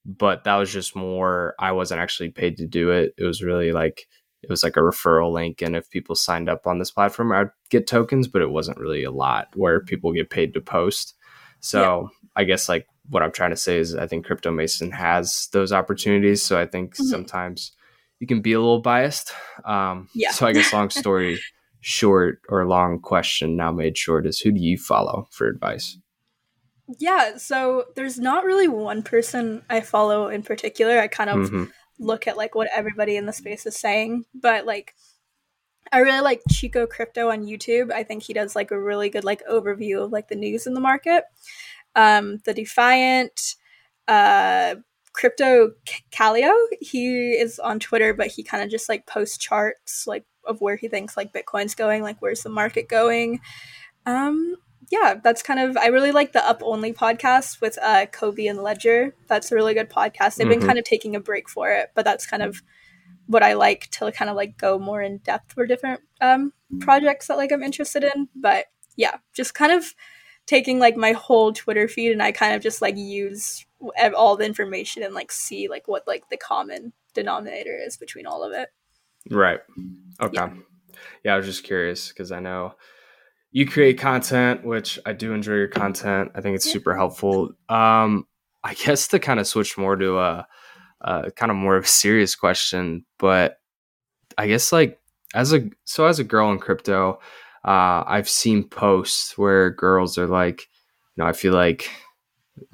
[0.04, 3.14] but that was just more I wasn't actually paid to do it.
[3.16, 4.06] It was really like
[4.42, 7.50] it was like a referral link, and if people signed up on this platform, I'd
[7.70, 11.14] get tokens, but it wasn't really a lot where people get paid to post.
[11.60, 12.30] So yeah.
[12.36, 15.72] I guess like what I'm trying to say is I think Crypto Mason has those
[15.72, 16.42] opportunities.
[16.42, 17.04] So I think mm-hmm.
[17.04, 17.72] sometimes
[18.20, 19.32] you can be a little biased.
[19.64, 20.30] Um, yeah.
[20.30, 21.40] So I guess long story
[21.80, 25.98] short or long question now made short is who do you follow for advice?
[26.98, 31.00] Yeah, so there's not really one person I follow in particular.
[31.00, 31.64] I kind of mm-hmm.
[31.98, 34.94] look at like what everybody in the space is saying, but like
[35.92, 37.92] I really like Chico Crypto on YouTube.
[37.92, 40.74] I think he does like a really good like overview of like the news in
[40.74, 41.24] the market.
[41.94, 43.54] Um, the Defiant,
[44.06, 44.76] uh,
[45.12, 45.72] Crypto
[46.12, 50.60] Kaleo, he is on Twitter, but he kind of just like posts charts like of
[50.60, 53.40] where he thinks like Bitcoin's going, like where's the market going.
[54.04, 54.56] Um,
[54.90, 58.62] yeah, that's kind of I really like the Up Only podcast with uh Cobie and
[58.62, 59.14] Ledger.
[59.26, 60.36] That's a really good podcast.
[60.36, 60.60] They've mm-hmm.
[60.60, 62.62] been kind of taking a break for it, but that's kind of
[63.26, 67.26] what I like to kind of like go more in depth for different um projects
[67.26, 68.28] that like I'm interested in.
[68.34, 69.94] But yeah, just kind of
[70.46, 73.66] taking like my whole Twitter feed and I kind of just like use
[74.16, 78.44] all the information and like see like what like the common denominator is between all
[78.44, 78.68] of it.
[79.30, 79.60] Right.
[80.20, 80.34] Okay.
[80.34, 80.50] Yeah,
[81.24, 82.74] yeah I was just curious because I know
[83.52, 86.30] you create content, which I do enjoy your content.
[86.34, 87.52] I think it's super helpful.
[87.68, 88.26] Um,
[88.62, 90.46] I guess to kind of switch more to a,
[91.00, 93.58] a kind of more of a serious question, but
[94.36, 94.98] I guess like
[95.34, 97.18] as a so as a girl in crypto,
[97.64, 100.62] uh, I've seen posts where girls are like,
[101.16, 101.88] you know, I feel like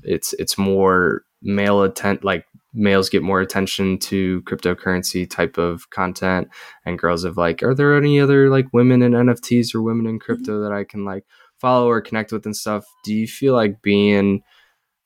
[0.02, 6.48] it's it's more male attent like males get more attention to cryptocurrency type of content
[6.86, 10.18] and girls have like are there any other like women in nfts or women in
[10.18, 10.62] crypto mm-hmm.
[10.62, 11.24] that i can like
[11.62, 12.84] follow or connect with and stuff?
[13.04, 14.42] Do you feel like being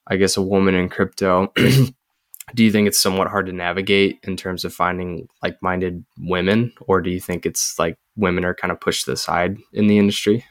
[0.09, 1.53] i guess a woman in crypto
[2.55, 6.73] do you think it's somewhat hard to navigate in terms of finding like-minded women?
[6.81, 9.87] Or do you think it's like women are kind of pushed to the side in
[9.87, 10.45] the industry?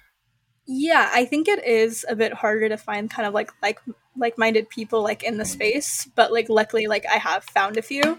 [0.68, 3.80] Yeah i think it is a bit harder to find kind of like like
[4.18, 8.18] like-minded people like in the space but like luckily like i have found a few.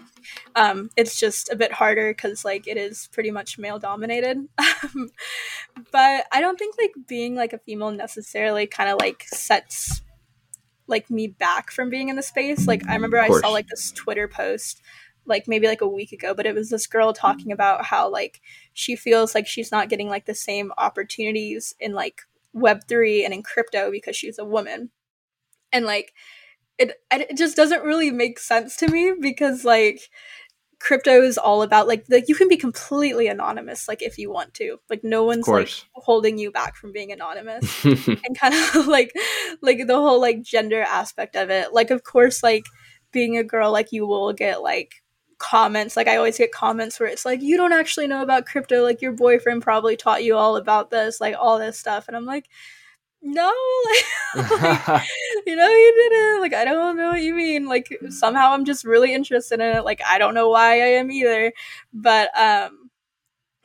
[0.55, 4.37] Um it's just a bit harder because like it is pretty much male dominated
[5.91, 10.01] but i don't think like being like a female necessarily kind of like sets
[10.87, 12.67] like me back from being in the space.
[12.67, 14.81] Like i remember i saw like this twitter post
[15.25, 18.41] like maybe like a week ago but it was this girl talking about how like
[18.73, 22.21] she feels like she's not getting like the same opportunities in like
[22.55, 24.89] web3 and in crypto because she's a woman
[25.71, 26.13] and like
[26.77, 30.01] it it just doesn't really make sense to me because like
[30.79, 34.53] crypto is all about like like you can be completely anonymous like if you want
[34.55, 34.77] to.
[34.89, 37.83] Like no one's like holding you back from being anonymous.
[37.85, 39.11] And kind of like
[39.61, 41.73] like the whole like gender aspect of it.
[41.73, 42.65] Like of course like
[43.11, 44.93] being a girl like you will get like
[45.39, 45.97] comments.
[45.97, 48.83] Like i always get comments where it's like you don't actually know about crypto.
[48.83, 52.07] Like your boyfriend probably taught you all about this like all this stuff.
[52.07, 52.47] And i'm like
[53.21, 53.51] no
[53.85, 54.49] like,
[54.87, 55.03] like,
[55.45, 58.85] you know you didn't like i don't know what you mean like somehow i'm just
[58.85, 61.51] really interested in it like i don't know why i am either
[61.93, 62.89] but um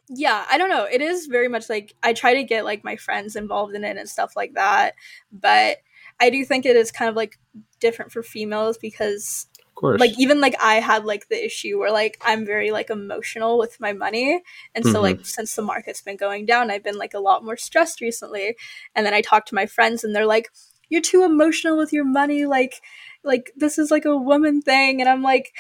[0.09, 2.97] yeah i don't know it is very much like i try to get like my
[2.97, 4.95] friends involved in it and stuff like that
[5.31, 5.79] but
[6.21, 7.39] i do think it is kind of like
[7.81, 9.47] different for females because
[9.83, 10.01] course.
[10.01, 13.79] Like even like I had like the issue where like I'm very like emotional with
[13.81, 14.43] my money.
[14.75, 15.03] And so mm-hmm.
[15.03, 18.57] like since the market's been going down, I've been like a lot more stressed recently.
[18.95, 20.49] And then I talk to my friends and they're like,
[20.89, 22.81] You're too emotional with your money, like
[23.25, 25.53] like this is like a woman thing and I'm like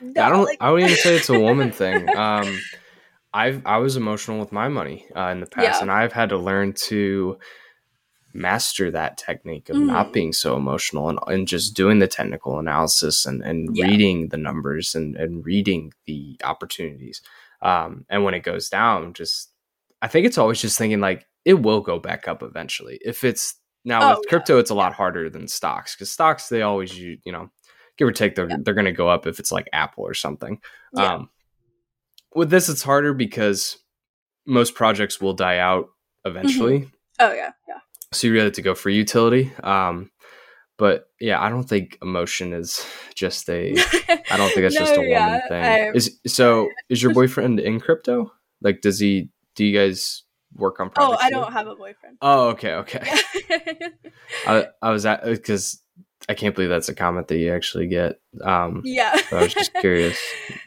[0.00, 2.08] no, I don't like- I wouldn't even say it's a woman thing.
[2.16, 2.60] Um
[3.32, 5.80] I've I was emotional with my money uh, in the past yeah.
[5.80, 7.38] and I've had to learn to
[8.34, 9.86] master that technique of mm.
[9.86, 13.86] not being so emotional and, and just doing the technical analysis and, and yeah.
[13.86, 17.20] reading the numbers and, and reading the opportunities.
[17.60, 19.50] Um, and when it goes down, just
[20.00, 22.98] I think it's always just thinking like it will go back up eventually.
[23.04, 24.60] If it's now oh, with crypto, yeah.
[24.60, 27.50] it's a lot harder than stocks because stocks they always you you know
[27.96, 28.56] give or take they're yeah.
[28.60, 30.60] they're going to go up if it's like Apple or something.
[30.96, 31.30] Um,
[32.34, 33.78] with this, it's harder because
[34.46, 35.88] most projects will die out
[36.24, 36.80] eventually.
[36.80, 36.88] Mm-hmm.
[37.20, 37.78] Oh yeah, yeah
[38.12, 39.52] so you really have to go for utility.
[39.62, 40.10] Um,
[40.78, 43.72] but yeah, I don't think emotion is just a.
[44.30, 45.64] I don't think that's no, just a woman yeah, thing.
[45.64, 46.68] I, is so?
[46.88, 48.32] Is your boyfriend in crypto?
[48.60, 49.28] Like, does he?
[49.54, 51.22] Do you guys work on projects?
[51.22, 52.18] Oh, I don't have a boyfriend.
[52.20, 53.02] Oh, okay, okay.
[54.46, 55.80] I, I was at because
[56.28, 58.20] I can't believe that's a comment that you actually get.
[58.42, 60.18] Um, yeah, I was just curious.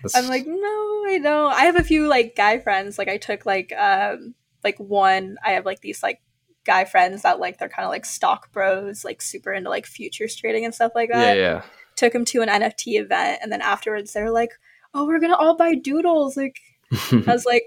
[0.01, 0.15] That's...
[0.15, 1.53] I'm like, no, I don't.
[1.53, 2.97] I have a few like guy friends.
[2.97, 5.37] Like, I took like um like one.
[5.43, 6.21] I have like these like
[6.65, 10.35] guy friends that like they're kind of like stock bros, like super into like futures
[10.35, 11.37] trading and stuff like that.
[11.37, 11.61] Yeah, yeah.
[11.95, 14.51] Took him to an NFT event, and then afterwards they're like,
[14.93, 16.59] "Oh, we're gonna all buy doodles." Like,
[16.91, 17.63] I was like,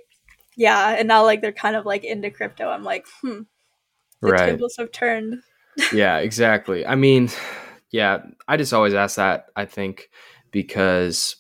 [0.56, 2.68] yeah, and now like they're kind of like into crypto.
[2.68, 3.42] I'm like, hmm,
[4.20, 4.50] the right.
[4.50, 5.36] tables have turned.
[5.92, 6.84] yeah, exactly.
[6.84, 7.30] I mean,
[7.90, 10.10] yeah, I just always ask that, I think,
[10.50, 11.36] because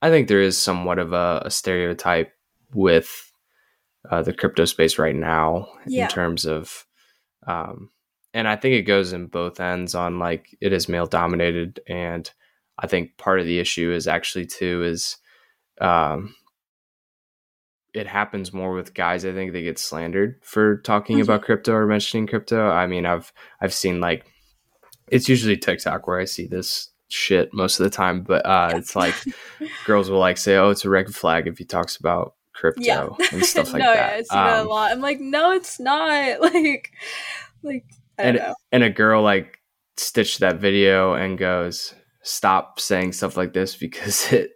[0.00, 2.32] I think there is somewhat of a, a stereotype
[2.72, 3.30] with
[4.10, 6.04] uh, the crypto space right now Yeah.
[6.04, 6.86] in terms of,
[7.46, 7.90] um,
[8.34, 11.80] and I think it goes in both ends on like it is male dominated.
[11.86, 12.30] And
[12.78, 15.18] I think part of the issue is actually too is,
[15.80, 16.34] um,
[17.94, 19.24] it happens more with guys.
[19.26, 21.24] I think they get slandered for talking Mhm.
[21.24, 22.70] about crypto or mentioning crypto.
[22.70, 24.24] I mean, I've I've seen like
[25.08, 28.96] it's usually TikTok where I see this shit most of the time, but uh, it's
[28.96, 29.14] like
[29.84, 33.08] girls will like say, "Oh, it's a red flag if he talks about crypto Yeah.
[33.32, 34.92] and stuff like no, that." yeah, I see that a Um, lot.
[34.92, 36.40] I'm like, no, it's not.
[36.40, 36.90] Like,
[37.62, 37.84] like
[38.18, 38.54] I And- know.
[38.72, 39.58] and a girl like
[39.96, 44.50] stitched that video and goes, "Stop saying stuff like this because it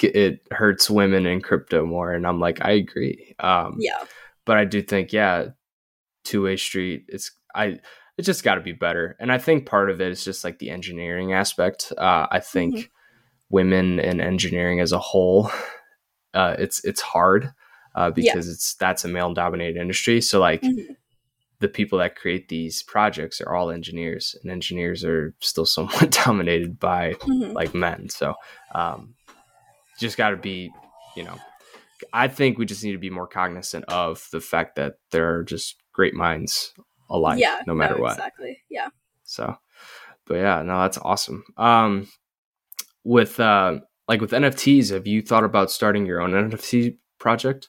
[0.00, 3.34] it hurts women in crypto more." And I'm like, I agree.
[3.40, 4.04] Um, Yeah.
[4.44, 5.48] but I do think, yeah,
[6.24, 7.04] two way street.
[7.08, 7.78] It's I.
[8.18, 10.58] It just got to be better, and I think part of it is just like
[10.58, 11.92] the engineering aspect.
[11.96, 12.88] Uh, I think Mhm.
[13.48, 15.50] women in engineering as a whole,
[16.34, 17.52] uh, it's it's hard
[17.94, 18.32] uh, Yeah.
[18.34, 20.20] because it's that's a male dominated industry.
[20.20, 20.96] So like Mhm.
[21.60, 26.78] the people that create these projects are all engineers, and engineers are still somewhat dominated
[26.80, 27.52] by Mhm.
[27.54, 28.08] like men.
[28.08, 28.34] So
[28.74, 29.14] um,
[29.98, 30.72] just got to be,
[31.16, 31.38] you know,
[32.12, 35.44] I think we just need to be more cognizant of the fact that there are
[35.44, 36.72] just great minds
[37.10, 37.60] alike, yeah.
[37.66, 38.12] no matter what.
[38.14, 38.58] Exactly.
[38.70, 38.88] Yeah.
[39.24, 39.56] So,
[40.26, 41.44] but yeah, no, that's awesome.
[41.56, 42.08] Um,
[43.04, 47.68] with uh, like with NFTs, have you thought about starting your own NFT project?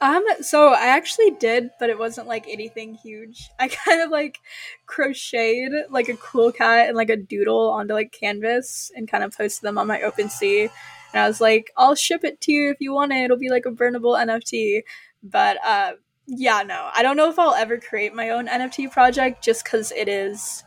[0.00, 3.48] Um, so I actually did, but it wasn't like anything huge.
[3.58, 4.38] I kind of like
[4.86, 9.36] crocheted like a cool cat and like a doodle onto like canvas and kind of
[9.36, 10.70] posted them on my OpenSea.
[11.12, 13.24] And I was like, I'll ship it to you if you want it.
[13.24, 14.82] It'll be like a burnable NFT.
[15.22, 15.92] But uh
[16.26, 16.90] yeah, no.
[16.94, 20.62] I don't know if I'll ever create my own NFT project just cuz it is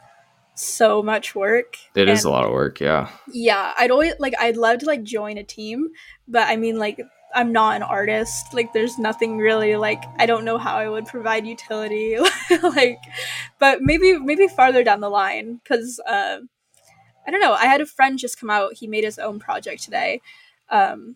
[0.62, 1.76] so much work.
[1.95, 3.10] It is And- a lot of work, yeah.
[3.32, 5.89] yeah i'd always like i'd love to like join a team
[6.28, 7.00] but i mean like
[7.34, 11.06] i'm not an artist like there's nothing really like i don't know how i would
[11.06, 12.17] provide utility
[12.63, 12.97] like
[13.60, 16.38] but maybe maybe farther down the line because uh
[17.26, 19.82] i don't know i had a friend just come out he made his own project
[19.84, 20.19] today
[20.69, 21.15] um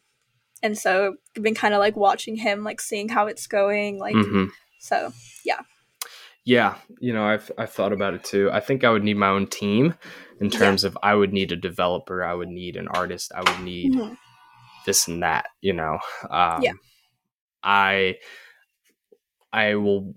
[0.64, 4.16] and so i've been kind of like watching him like seeing how it's going like
[4.16, 4.50] Mhm.
[4.80, 5.12] so
[5.44, 5.60] Yeah,
[6.46, 8.50] you know, I've I've thought about it too.
[8.52, 9.96] I think I would need my own team
[10.40, 10.60] in Yeah.
[10.60, 13.94] terms of I would need a developer, I would need an artist, I would need
[13.96, 14.18] mhm,
[14.86, 15.48] this and that.
[15.62, 16.74] You know, um, Yeah.
[17.64, 18.18] I
[19.54, 20.16] I will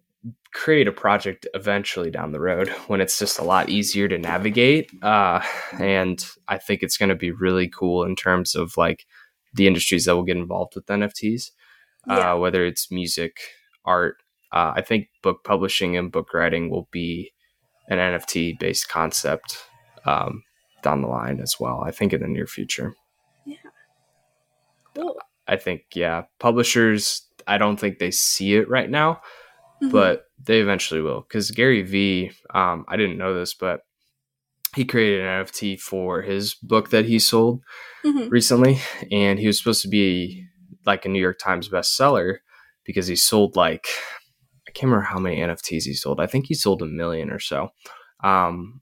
[0.53, 4.91] create a project eventually down the road when it's just a lot easier to navigate,
[5.03, 5.43] uh,
[5.79, 9.07] and I think it's going to be really cool in terms of like
[9.55, 11.53] the industries that will get involved with NFTs,
[12.07, 13.38] yeah uh, whether it's music,
[13.85, 14.17] art.
[14.52, 17.32] Uh, I think book publishing and book writing will be
[17.88, 19.58] an NFT based concept
[20.04, 20.42] um,
[20.82, 21.82] down the line as well.
[21.84, 22.94] I think in the near future.
[24.94, 27.22] cool I think yeah, publishers.
[27.46, 29.22] I don't think they see it right now,
[29.82, 29.90] Mhm.
[29.92, 31.22] but they eventually will.
[31.22, 33.80] Because Gary Vee, um, I didn't know this, but
[34.76, 37.62] he created an NFT for his book that he sold
[38.04, 38.30] Mhm.
[38.30, 38.78] recently,
[39.11, 40.44] and he was supposed to be
[40.84, 42.38] like a New York Times bestseller
[42.84, 43.87] because he sold like
[44.79, 46.21] can't remember how many NFTs he sold.
[46.21, 47.71] I think he sold a million or so.
[48.23, 48.81] Um,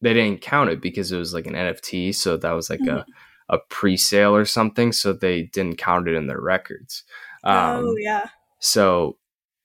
[0.00, 3.04] they didn't count it because it was like an NFT, so that was like a
[3.48, 7.02] a pre-sale or something, so they didn't count it in their records.
[7.42, 8.28] Um, oh yeah
[8.60, 9.16] so,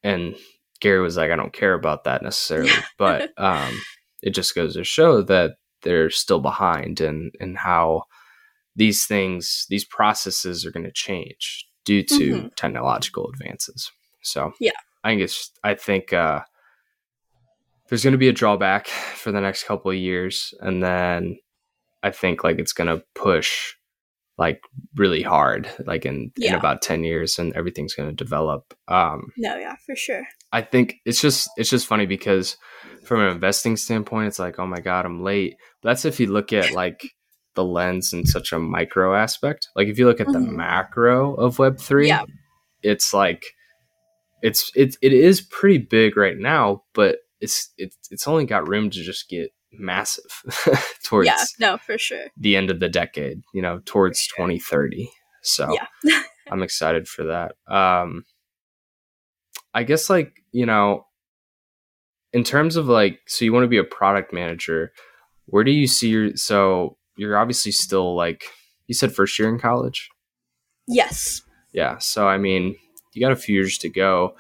[0.04, 0.36] and
[0.80, 3.80] Gary was like, I don't care about that necessarily, but um,
[4.24, 8.04] it just goes to show that they're still behind and and how
[8.76, 12.56] these things, these processes are going to change due to Mhm.
[12.56, 13.92] technological advances.
[14.24, 14.72] So, Yeah.
[15.06, 16.42] I think it's, I think uh,
[17.90, 21.38] there's going to be a drawback for the next couple of years, and then
[22.04, 23.74] I think like it's going to push
[24.38, 24.62] like
[24.96, 28.74] really hard like in, in about 10 years and everything's going to develop.
[28.90, 30.28] Um no yeah for sure.
[30.52, 32.58] I think it's just it's just funny because
[33.06, 35.56] from an investing standpoint it's like oh my god i'm late.
[35.82, 37.14] But that's if you look at like
[37.54, 39.70] the lens in such a micro aspect.
[39.74, 40.50] Like if you look at the Mhm.
[40.52, 42.26] macro of web3 Yeah.
[42.84, 43.55] it's like
[44.42, 48.90] it's it, it is pretty big right now but it's it's it's only got room
[48.90, 50.24] to just get massive
[51.04, 54.48] towards yeah no for sure the end of the decade, you know, towards sure.
[54.48, 55.10] 2030.
[55.44, 56.22] So Yeah.
[56.52, 57.56] I'm excited for that.
[57.74, 58.24] Um,
[59.74, 61.06] I guess, like, you know,
[62.34, 64.92] in terms of like, so you want to be a product manager,
[65.48, 68.46] where do you see your, so you're obviously still like,
[68.88, 70.10] you said first year in college?
[70.88, 71.42] yes
[71.74, 71.98] Yeah.
[71.98, 72.76] So I mean,
[73.16, 74.36] you got a few years to go.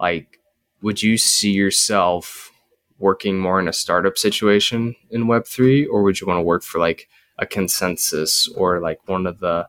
[0.00, 0.40] Like,
[0.82, 2.50] would you see yourself
[2.98, 6.62] working more in a startup situation in Web three, or would you want to work
[6.62, 7.08] for like
[7.38, 9.68] a ConsenSys or like one of the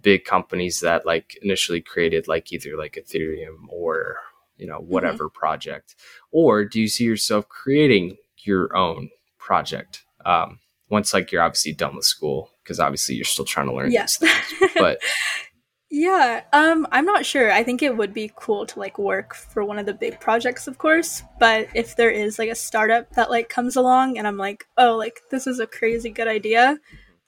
[0.00, 4.16] big companies that like initially created like either like Ethereum or
[4.56, 5.38] you know whatever mm-hmm.
[5.38, 5.94] project,
[6.30, 11.96] or do you see yourself creating your own project um, once like you're obviously done
[11.96, 14.18] with school because obviously you're still trying to learn yes.
[14.18, 15.00] these things, but
[15.94, 17.52] Yeah, um, I'm not sure.
[17.52, 20.66] I think it would be cool to like work for one of the big projects,
[20.66, 21.22] of course.
[21.38, 24.96] But if there is like a startup that like comes along and I'm like, oh,
[24.96, 26.78] like this is a crazy good idea,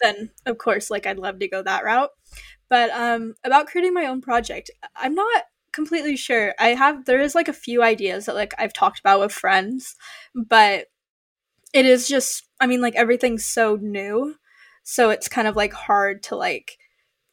[0.00, 2.08] then of course, like I'd love to go that route.
[2.70, 5.42] But um, about creating my own project, I'm not
[5.72, 6.54] completely sure.
[6.58, 9.94] I have there is like a few ideas that like I've talked about with friends,
[10.34, 10.86] but
[11.72, 14.36] it is just I mean like everything's so new,
[14.84, 16.78] so it's kind of like hard to like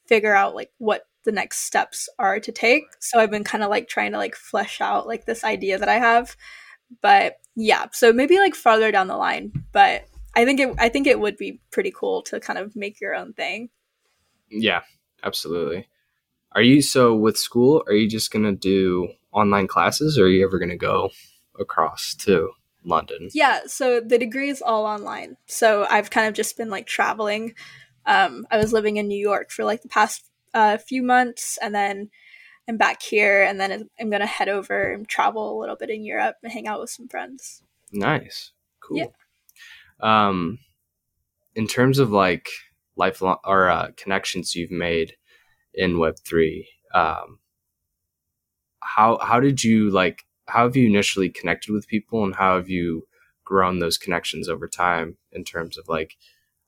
[0.07, 2.83] figure out like what the next steps are to take.
[2.99, 5.89] So I've been kind of like trying to like flesh out like this idea that
[5.89, 6.35] I have.
[7.01, 10.05] But yeah, so maybe like farther down the line, but
[10.35, 13.15] I think it I think it would be pretty cool to kind of make your
[13.15, 13.69] own thing.
[14.49, 14.81] Yeah,
[15.23, 15.87] absolutely.
[16.53, 20.29] Are you so with school, are you just going to do online classes or are
[20.29, 21.09] you ever going to go
[21.59, 22.51] across to
[22.83, 23.29] London?
[23.33, 25.37] Yeah, so the degree is all online.
[25.45, 27.53] So I've kind of just been like traveling.
[28.05, 31.73] Um, I was living in New York for like the past a few months and
[31.73, 32.09] then
[32.67, 35.89] I'm back here and then I'm going to head over and travel a little bit
[35.89, 37.63] in Europe and hang out with some friends.
[37.91, 38.51] Nice.
[38.79, 38.97] Cool.
[38.97, 39.07] Yeah.
[39.99, 40.59] Um
[41.55, 42.49] in terms of like
[42.95, 45.15] lifelong or uh, connections you've made
[45.73, 47.39] in web3 um
[48.81, 52.69] how how did you like how have you initially connected with people and how have
[52.69, 53.07] you
[53.45, 56.15] grown those connections over time in terms of like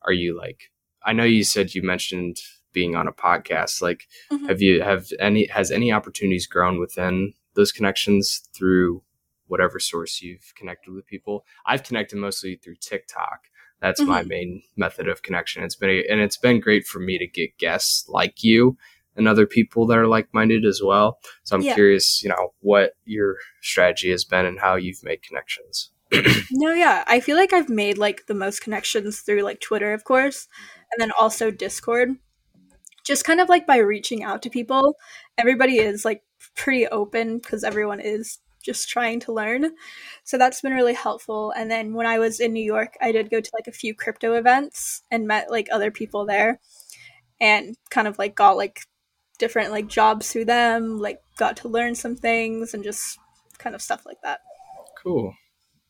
[0.03, 0.71] are you like
[1.05, 2.37] I know you said you mentioned
[2.73, 4.45] being on a podcast like mm-hmm.
[4.47, 9.03] have you have any has any opportunities grown within those connections through
[9.47, 11.45] whatever source you've connected with people?
[11.65, 13.49] I've connected mostly through tiktok.
[13.81, 14.09] That's mm-hmm.
[14.09, 15.63] my main method of connection.
[15.63, 18.77] It's been a, and it's been great for me to get guests like you
[19.15, 21.19] and other people that are like-minded as well.
[21.43, 21.75] So i'm yeah.
[21.75, 25.91] curious you know what your strategy has been and how you've made connections.
[26.51, 27.03] No yeah.
[27.07, 30.47] I feel like i've made like the most connections through like twitter of course
[30.91, 32.09] and then also discord
[33.03, 34.95] just kind of like by reaching out to people
[35.37, 36.23] everybody is like
[36.55, 39.71] pretty open because everyone is just trying to learn.
[40.23, 41.51] So that's been really helpful.
[41.55, 43.93] And then when i was in new york i did go to like a few
[43.93, 46.59] crypto events and met like other people there
[47.41, 48.81] and kind of like got like
[49.37, 53.19] different like jobs through them like got to learn some things and just
[53.57, 54.39] kind of stuff like that.
[55.01, 55.33] Cool.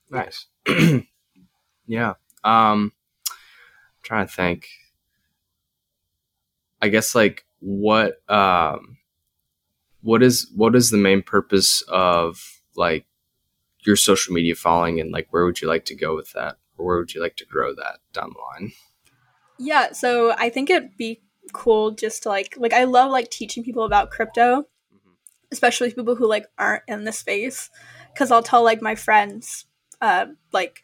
[0.09, 0.47] Nice.
[1.85, 2.13] Yeah.
[2.45, 2.93] Um
[3.27, 4.67] I'm trying to think
[6.83, 8.97] I guess like what um
[10.01, 13.05] what is what is the main purpose of like
[13.85, 16.85] your social media following and like where would you like to go with that or
[16.85, 18.73] where would you like to grow that down the line?
[19.57, 21.21] Yeah, so I think it'd be
[21.53, 24.63] cool just to like like I love like teaching people about crypto,
[24.93, 25.11] mm-hmm.
[25.53, 27.69] especially people who like aren't in the space
[28.17, 29.67] cuz I'll tell like my friends
[30.01, 30.83] uh like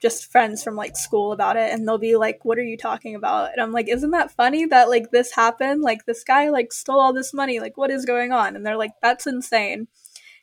[0.00, 3.14] just friends from like school about it and they'll be like what are you talking
[3.14, 3.52] about?
[3.52, 5.82] And i'm like isn't that funny that like this happened?
[5.82, 7.60] Like this guy like stole all this money.
[7.60, 8.56] Like what is going on?
[8.56, 9.88] And they're like that's insane.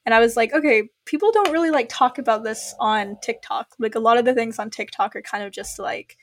[0.05, 3.75] And i was like okay people don't really like talk about this on tiktok.
[3.79, 6.17] Like a lot of the things on tiktok are kind of just like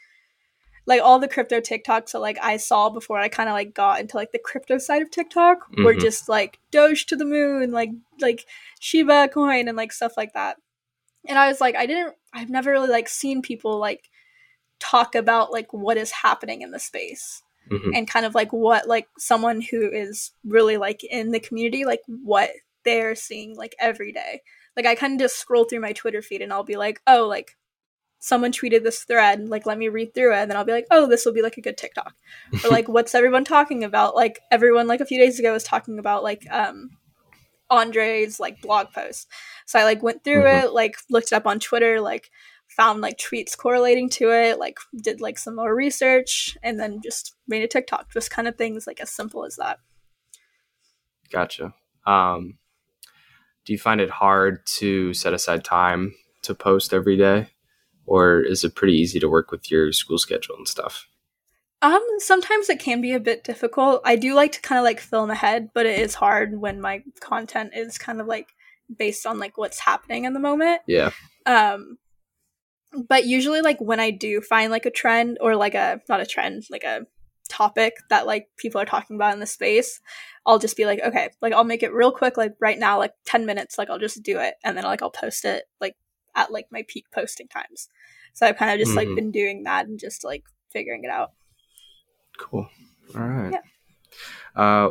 [0.87, 4.01] like all the crypto tiktoks that like i saw before i kind of like got
[4.01, 5.85] into like the crypto side of tiktok mm-hmm.
[5.85, 8.47] were just like doge to the moon like like
[8.81, 10.57] shiba coin and like stuff like that.
[11.27, 14.11] And i was like i didn't i've never really like seen people like
[14.81, 17.91] talk about like what is happening in the space mm-hmm.
[17.95, 22.03] and kind of like what like someone who is really like in the community like
[22.07, 22.51] what
[22.85, 24.43] they're seeing like every day.
[24.77, 27.27] Like i kind of just scroll through my twitter feed and i'll be like oh
[27.27, 27.57] like
[28.19, 30.39] someone tweeted this thread like let me read through it.
[30.39, 32.15] And then i'll be like oh this will be like a good tiktok.
[32.65, 34.17] Or like what's everyone talking about?
[34.17, 36.91] Like everyone like a few days ago was talking about like um
[37.75, 39.29] Andre's like blog post.
[39.67, 40.67] So I like went through mm-hmm.
[40.67, 42.31] it, like looked it up on Twitter, like
[42.69, 47.35] found like tweets correlating to it, like did like some more research, and then just
[47.47, 48.13] made a TikTok.
[48.13, 49.79] Just kind of things like as simple as that.
[51.31, 51.75] Gotcha.
[52.07, 52.59] Um,
[53.65, 57.49] do you find it hard to set aside time to post every day,
[58.07, 61.07] or is it pretty easy to work with your school schedule and stuff?
[61.85, 64.01] Um, sometimes it can be a bit difficult.
[64.07, 67.03] I do like to kind of like film ahead, but it is hard when my
[67.21, 68.55] content is kind of like
[68.97, 70.81] based on like what's happening in the moment.
[70.87, 71.11] Yeah.
[71.45, 71.99] Um,
[73.07, 76.27] but usually like when I do find like a trend or like a not a
[76.27, 77.07] trend, like a
[77.51, 80.01] topic that like people are talking about in the space,
[80.47, 83.13] I'll just be like, okay, like I'll make it real quick, like right now, like
[83.27, 84.55] 10 minutes, like I'll just do it.
[84.65, 85.97] And then like I'll post it like
[86.35, 87.91] at like my peak posting times.
[88.33, 89.11] So I've kind of just mm-hmm.
[89.11, 91.33] like been doing that and just like figuring it out.
[92.39, 92.69] Cool.
[93.15, 93.53] All right.
[93.53, 94.61] Yeah.
[94.61, 94.91] Uh,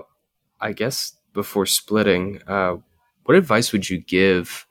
[0.60, 2.78] I guess before splitting, uh,
[3.26, 4.66] what advice would you give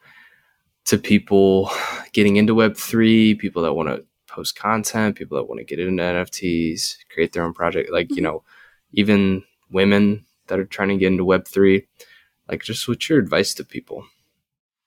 [0.87, 1.71] to people
[2.13, 6.03] getting into Web3, people that want to post content, people that want to get into
[6.03, 8.17] NFTs, create their own project, like, mm-hmm.
[8.17, 8.43] you know,
[8.93, 11.87] even women that are trying to get into Web3?
[12.49, 14.05] Like, just what's your advice to people?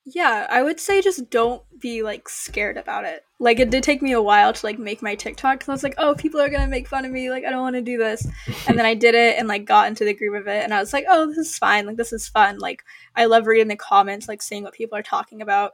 [0.05, 3.23] Yeah, I would say just don't be like scared about it.
[3.39, 5.83] Like it did take me a while to like make my TikTok because I was
[5.83, 7.29] like, oh, people are gonna make fun of me.
[7.29, 8.25] Like I don't want to do this,
[8.67, 10.79] and then I did it and like got into the groove of it, and I
[10.79, 11.85] was like, oh, this is fine.
[11.85, 12.59] Like this is fun.
[12.59, 12.83] Like
[13.15, 15.73] I love reading the comments, like seeing what people are talking about.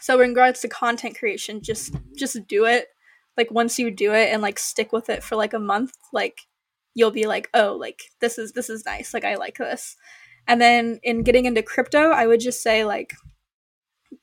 [0.00, 2.88] So in regards to content creation, just just do it.
[3.36, 6.40] Like once you do it and like stick with it for like a month, like
[6.94, 9.14] you'll be like, oh, like this is this is nice.
[9.14, 9.96] Like I like this.
[10.46, 13.14] And then in getting into crypto, I would just say like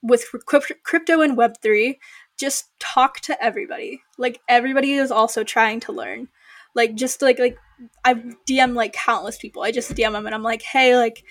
[0.01, 1.97] with crypto and web3
[2.41, 4.01] just talk to everybody.
[4.17, 6.27] Like everybody is also trying to learn.
[6.73, 7.57] Like just like like
[8.03, 8.15] i
[8.49, 9.61] dm like countless people.
[9.61, 11.23] I just dm them and i'm like hey like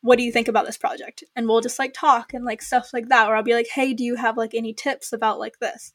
[0.00, 1.22] what do you think about this project?
[1.36, 3.92] And we'll just like talk and like stuff like that or i'll be like hey
[3.92, 5.92] do you have like any tips about like this?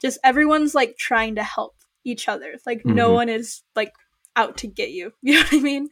[0.00, 2.54] Just everyone's like trying to help each other.
[2.64, 2.94] Like mm-hmm.
[2.94, 3.92] no one is like
[4.36, 5.12] out to get you.
[5.22, 5.88] You know what i mean?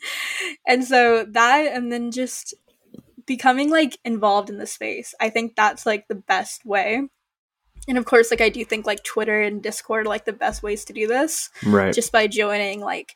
[0.69, 2.55] And so that and then just
[3.31, 5.15] becoming like involved in the space.
[5.21, 7.03] I think that's like the best way.
[7.87, 10.65] And of course, like I do think like Twitter and Discord are like the best
[10.65, 11.49] ways to do this.
[11.65, 11.95] Right.
[11.95, 13.15] Just by joining like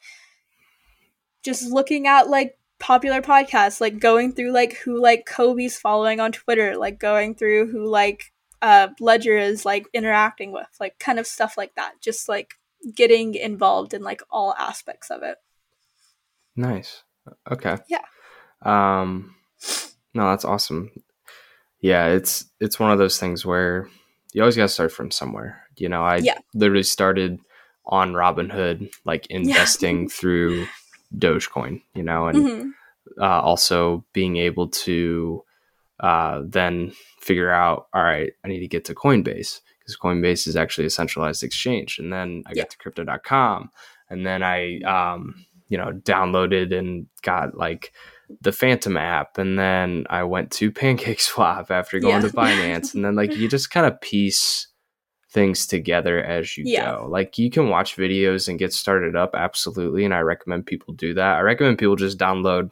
[1.42, 6.30] just looking at like popular podcasts, like going through like who like Cobie's following on
[6.30, 11.26] Twitter, like going through who like uh Ledger is like interacting with, like kind of
[11.26, 11.94] stuff like that.
[12.00, 12.54] Just like
[12.94, 15.38] getting involved in like all aspects of it.
[16.54, 17.02] Nice.
[17.50, 17.78] Okay.
[17.88, 18.04] Yeah.
[18.62, 19.34] Um
[20.14, 20.90] no, that's awesome.
[21.80, 23.88] Yeah, it's it's one of those things where
[24.32, 25.62] you always got to start from somewhere.
[25.76, 26.38] You know, I yeah.
[26.54, 27.38] literally started
[27.86, 30.08] on Robinhood, like investing yeah.
[30.10, 30.66] through
[31.16, 31.82] Dogecoin.
[31.94, 33.22] You know, and mm-hmm.
[33.22, 35.44] uh, also being able to
[36.00, 40.56] uh, then figure out, all right, I need to get to Coinbase because Coinbase is
[40.56, 41.98] actually a centralized exchange.
[41.98, 42.62] And then I yeah.
[42.62, 43.70] got to Crypto.com,
[44.08, 47.92] and then I, um, you know, downloaded and got like
[48.40, 52.28] the Phantom app, and then I went to Pancake Swap after going yeah.
[52.28, 54.68] to Binance, and then like you just kind of piece
[55.30, 56.84] things together as you yeah.
[56.84, 57.06] go.
[57.08, 61.14] Like you can watch videos and get started up, absolutely, and I recommend people do
[61.14, 61.36] that.
[61.36, 62.70] I recommend people just download.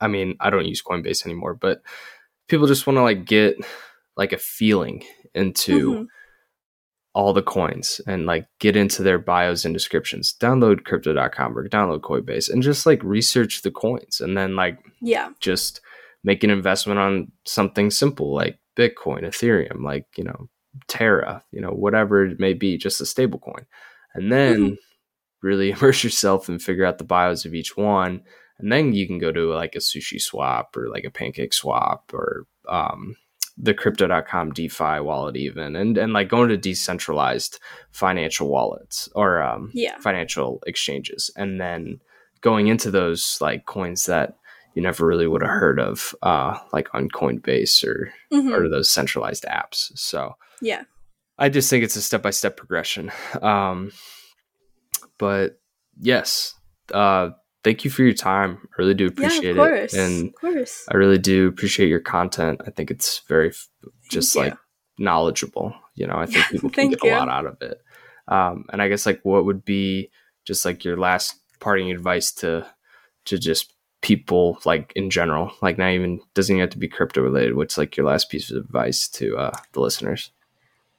[0.00, 1.82] I mean, I don't use Coinbase anymore, but
[2.48, 3.56] people just want to like get
[4.16, 5.04] like a feeling
[5.34, 6.04] into mm-hmm
[7.16, 10.36] all the coins and like get into their bios and descriptions.
[10.38, 15.30] Download crypto.com or download Coinbase and just like research the coins and then like yeah,
[15.40, 15.80] just
[16.22, 20.50] make an investment on something simple like Bitcoin, Ethereum, like, you know,
[20.88, 23.64] Terra, you know, whatever it may be, just a stable coin.
[24.12, 24.74] And then mm-hmm.
[25.40, 28.20] really immerse yourself and figure out the bios of each one.
[28.58, 32.10] And then you can go to like a sushi swap or like a pancake swap
[32.12, 33.16] or um,
[33.58, 37.58] the crypto.com DeFi wallet even and and like going to decentralized
[37.90, 39.98] financial wallets or um, yeah.
[39.98, 41.98] financial exchanges and then
[42.42, 44.36] going into those like coins that
[44.74, 48.52] you never really would have heard of uh, like on Coinbase or mm-hmm.
[48.52, 49.90] or those centralized apps.
[49.98, 50.84] So yeah.
[51.38, 53.10] I just think it's a step by step progression.
[53.40, 53.90] Um,
[55.18, 55.58] but
[55.98, 56.54] yes,
[56.92, 57.30] uh,
[57.66, 58.58] thank you for your time.
[58.62, 59.92] I really do appreciate yeah, it.
[59.92, 60.86] And of course.
[60.88, 62.60] I really do appreciate your content.
[62.64, 63.52] I think it's very
[64.08, 64.56] just like
[65.00, 65.74] knowledgeable.
[65.96, 67.10] You know, I think people can get you.
[67.10, 67.82] a lot out of it.
[68.28, 70.12] Um, and I guess like what would be
[70.44, 72.64] just like your last parting advice to
[73.24, 77.20] to just people like in general, like not even doesn't even have to be crypto
[77.20, 77.56] related.
[77.56, 80.30] What's like your last piece of advice to uh, the listeners?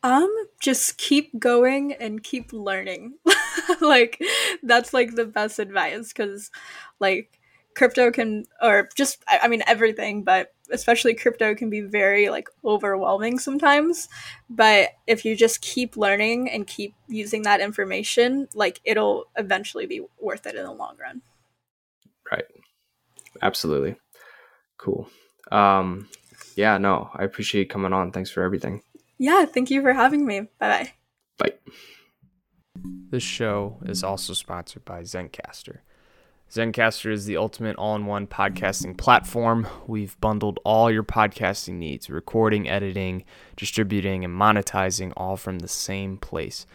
[0.03, 3.13] Um, just keep going and keep learning.
[3.81, 4.21] like
[4.63, 6.51] that's like the best advice because
[6.99, 7.39] like
[7.75, 13.39] crypto can or just I mean everything, but especially crypto can be very like overwhelming
[13.39, 14.09] sometimes.
[14.49, 20.01] But if you just keep learning and keep using that information, like it'll eventually be
[20.19, 21.21] worth it in the long run.
[22.31, 22.45] Right.
[23.41, 23.95] Absolutely.
[24.77, 25.09] Cool.
[25.51, 26.09] Um
[26.55, 28.11] yeah, no, I appreciate you coming on.
[28.11, 28.81] Thanks for everything.
[29.19, 30.41] Yeah, thank you for having me.
[30.41, 30.83] Bye-bye.
[30.83, 30.91] Bye.
[33.09, 35.77] This show is also sponsored by Zencastr.
[36.51, 39.67] Zencastr is the ultimate all in one podcasting platform.
[39.85, 43.25] We've bundled all your podcasting needs recording, editing,
[43.55, 46.65] distributing, and monetizing all from the same place.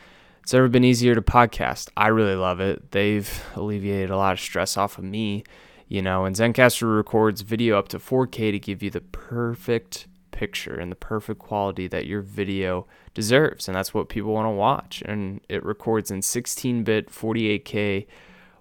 [0.43, 1.89] it's never been easier to podcast.
[1.97, 2.91] I really love it.
[2.93, 5.45] They've alleviated a lot of stress off of me,
[5.89, 10.75] you know, and Zencastr records video up to 4K to give you the perfect picture
[10.75, 13.69] and the perfect quality that your video deserves.
[13.69, 15.03] And that's what people want to watch.
[15.07, 18.07] And it records in 16 bit 48K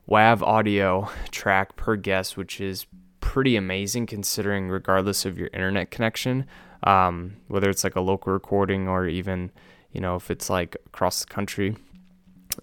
[0.07, 2.85] WAV audio track per guest, which is
[3.19, 6.45] pretty amazing considering, regardless of your internet connection,
[6.83, 9.51] um, whether it's like a local recording or even
[9.91, 11.75] you know, if it's like across the country.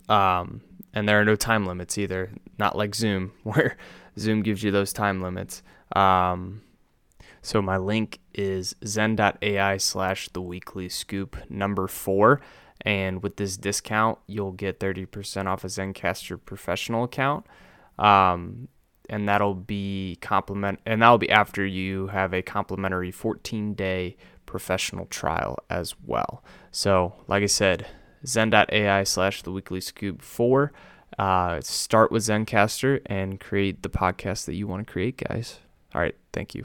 [0.09, 0.63] Um,
[0.95, 3.77] and there are no time limits either, not like Zoom, where
[4.19, 5.63] Zoom gives you those time limits.
[5.95, 6.63] Um,
[7.43, 12.41] so my link is zen.ai slash the weekly scoop number four.
[12.83, 17.47] And with this discount, you'll get 30% off a Zencastr professional account.
[17.99, 18.69] Um,
[19.11, 24.17] and that'll be compliment and that'll be after you have a complimentary 14 day
[24.47, 26.45] professional trial as well.
[26.71, 27.87] So, like I said,
[28.27, 30.73] zen.ai slash the weekly scoop four.
[31.19, 35.59] Uh, start with Zencastr and create the podcast that you want to create, guys.
[35.95, 36.15] All right.
[36.33, 36.65] Thank you.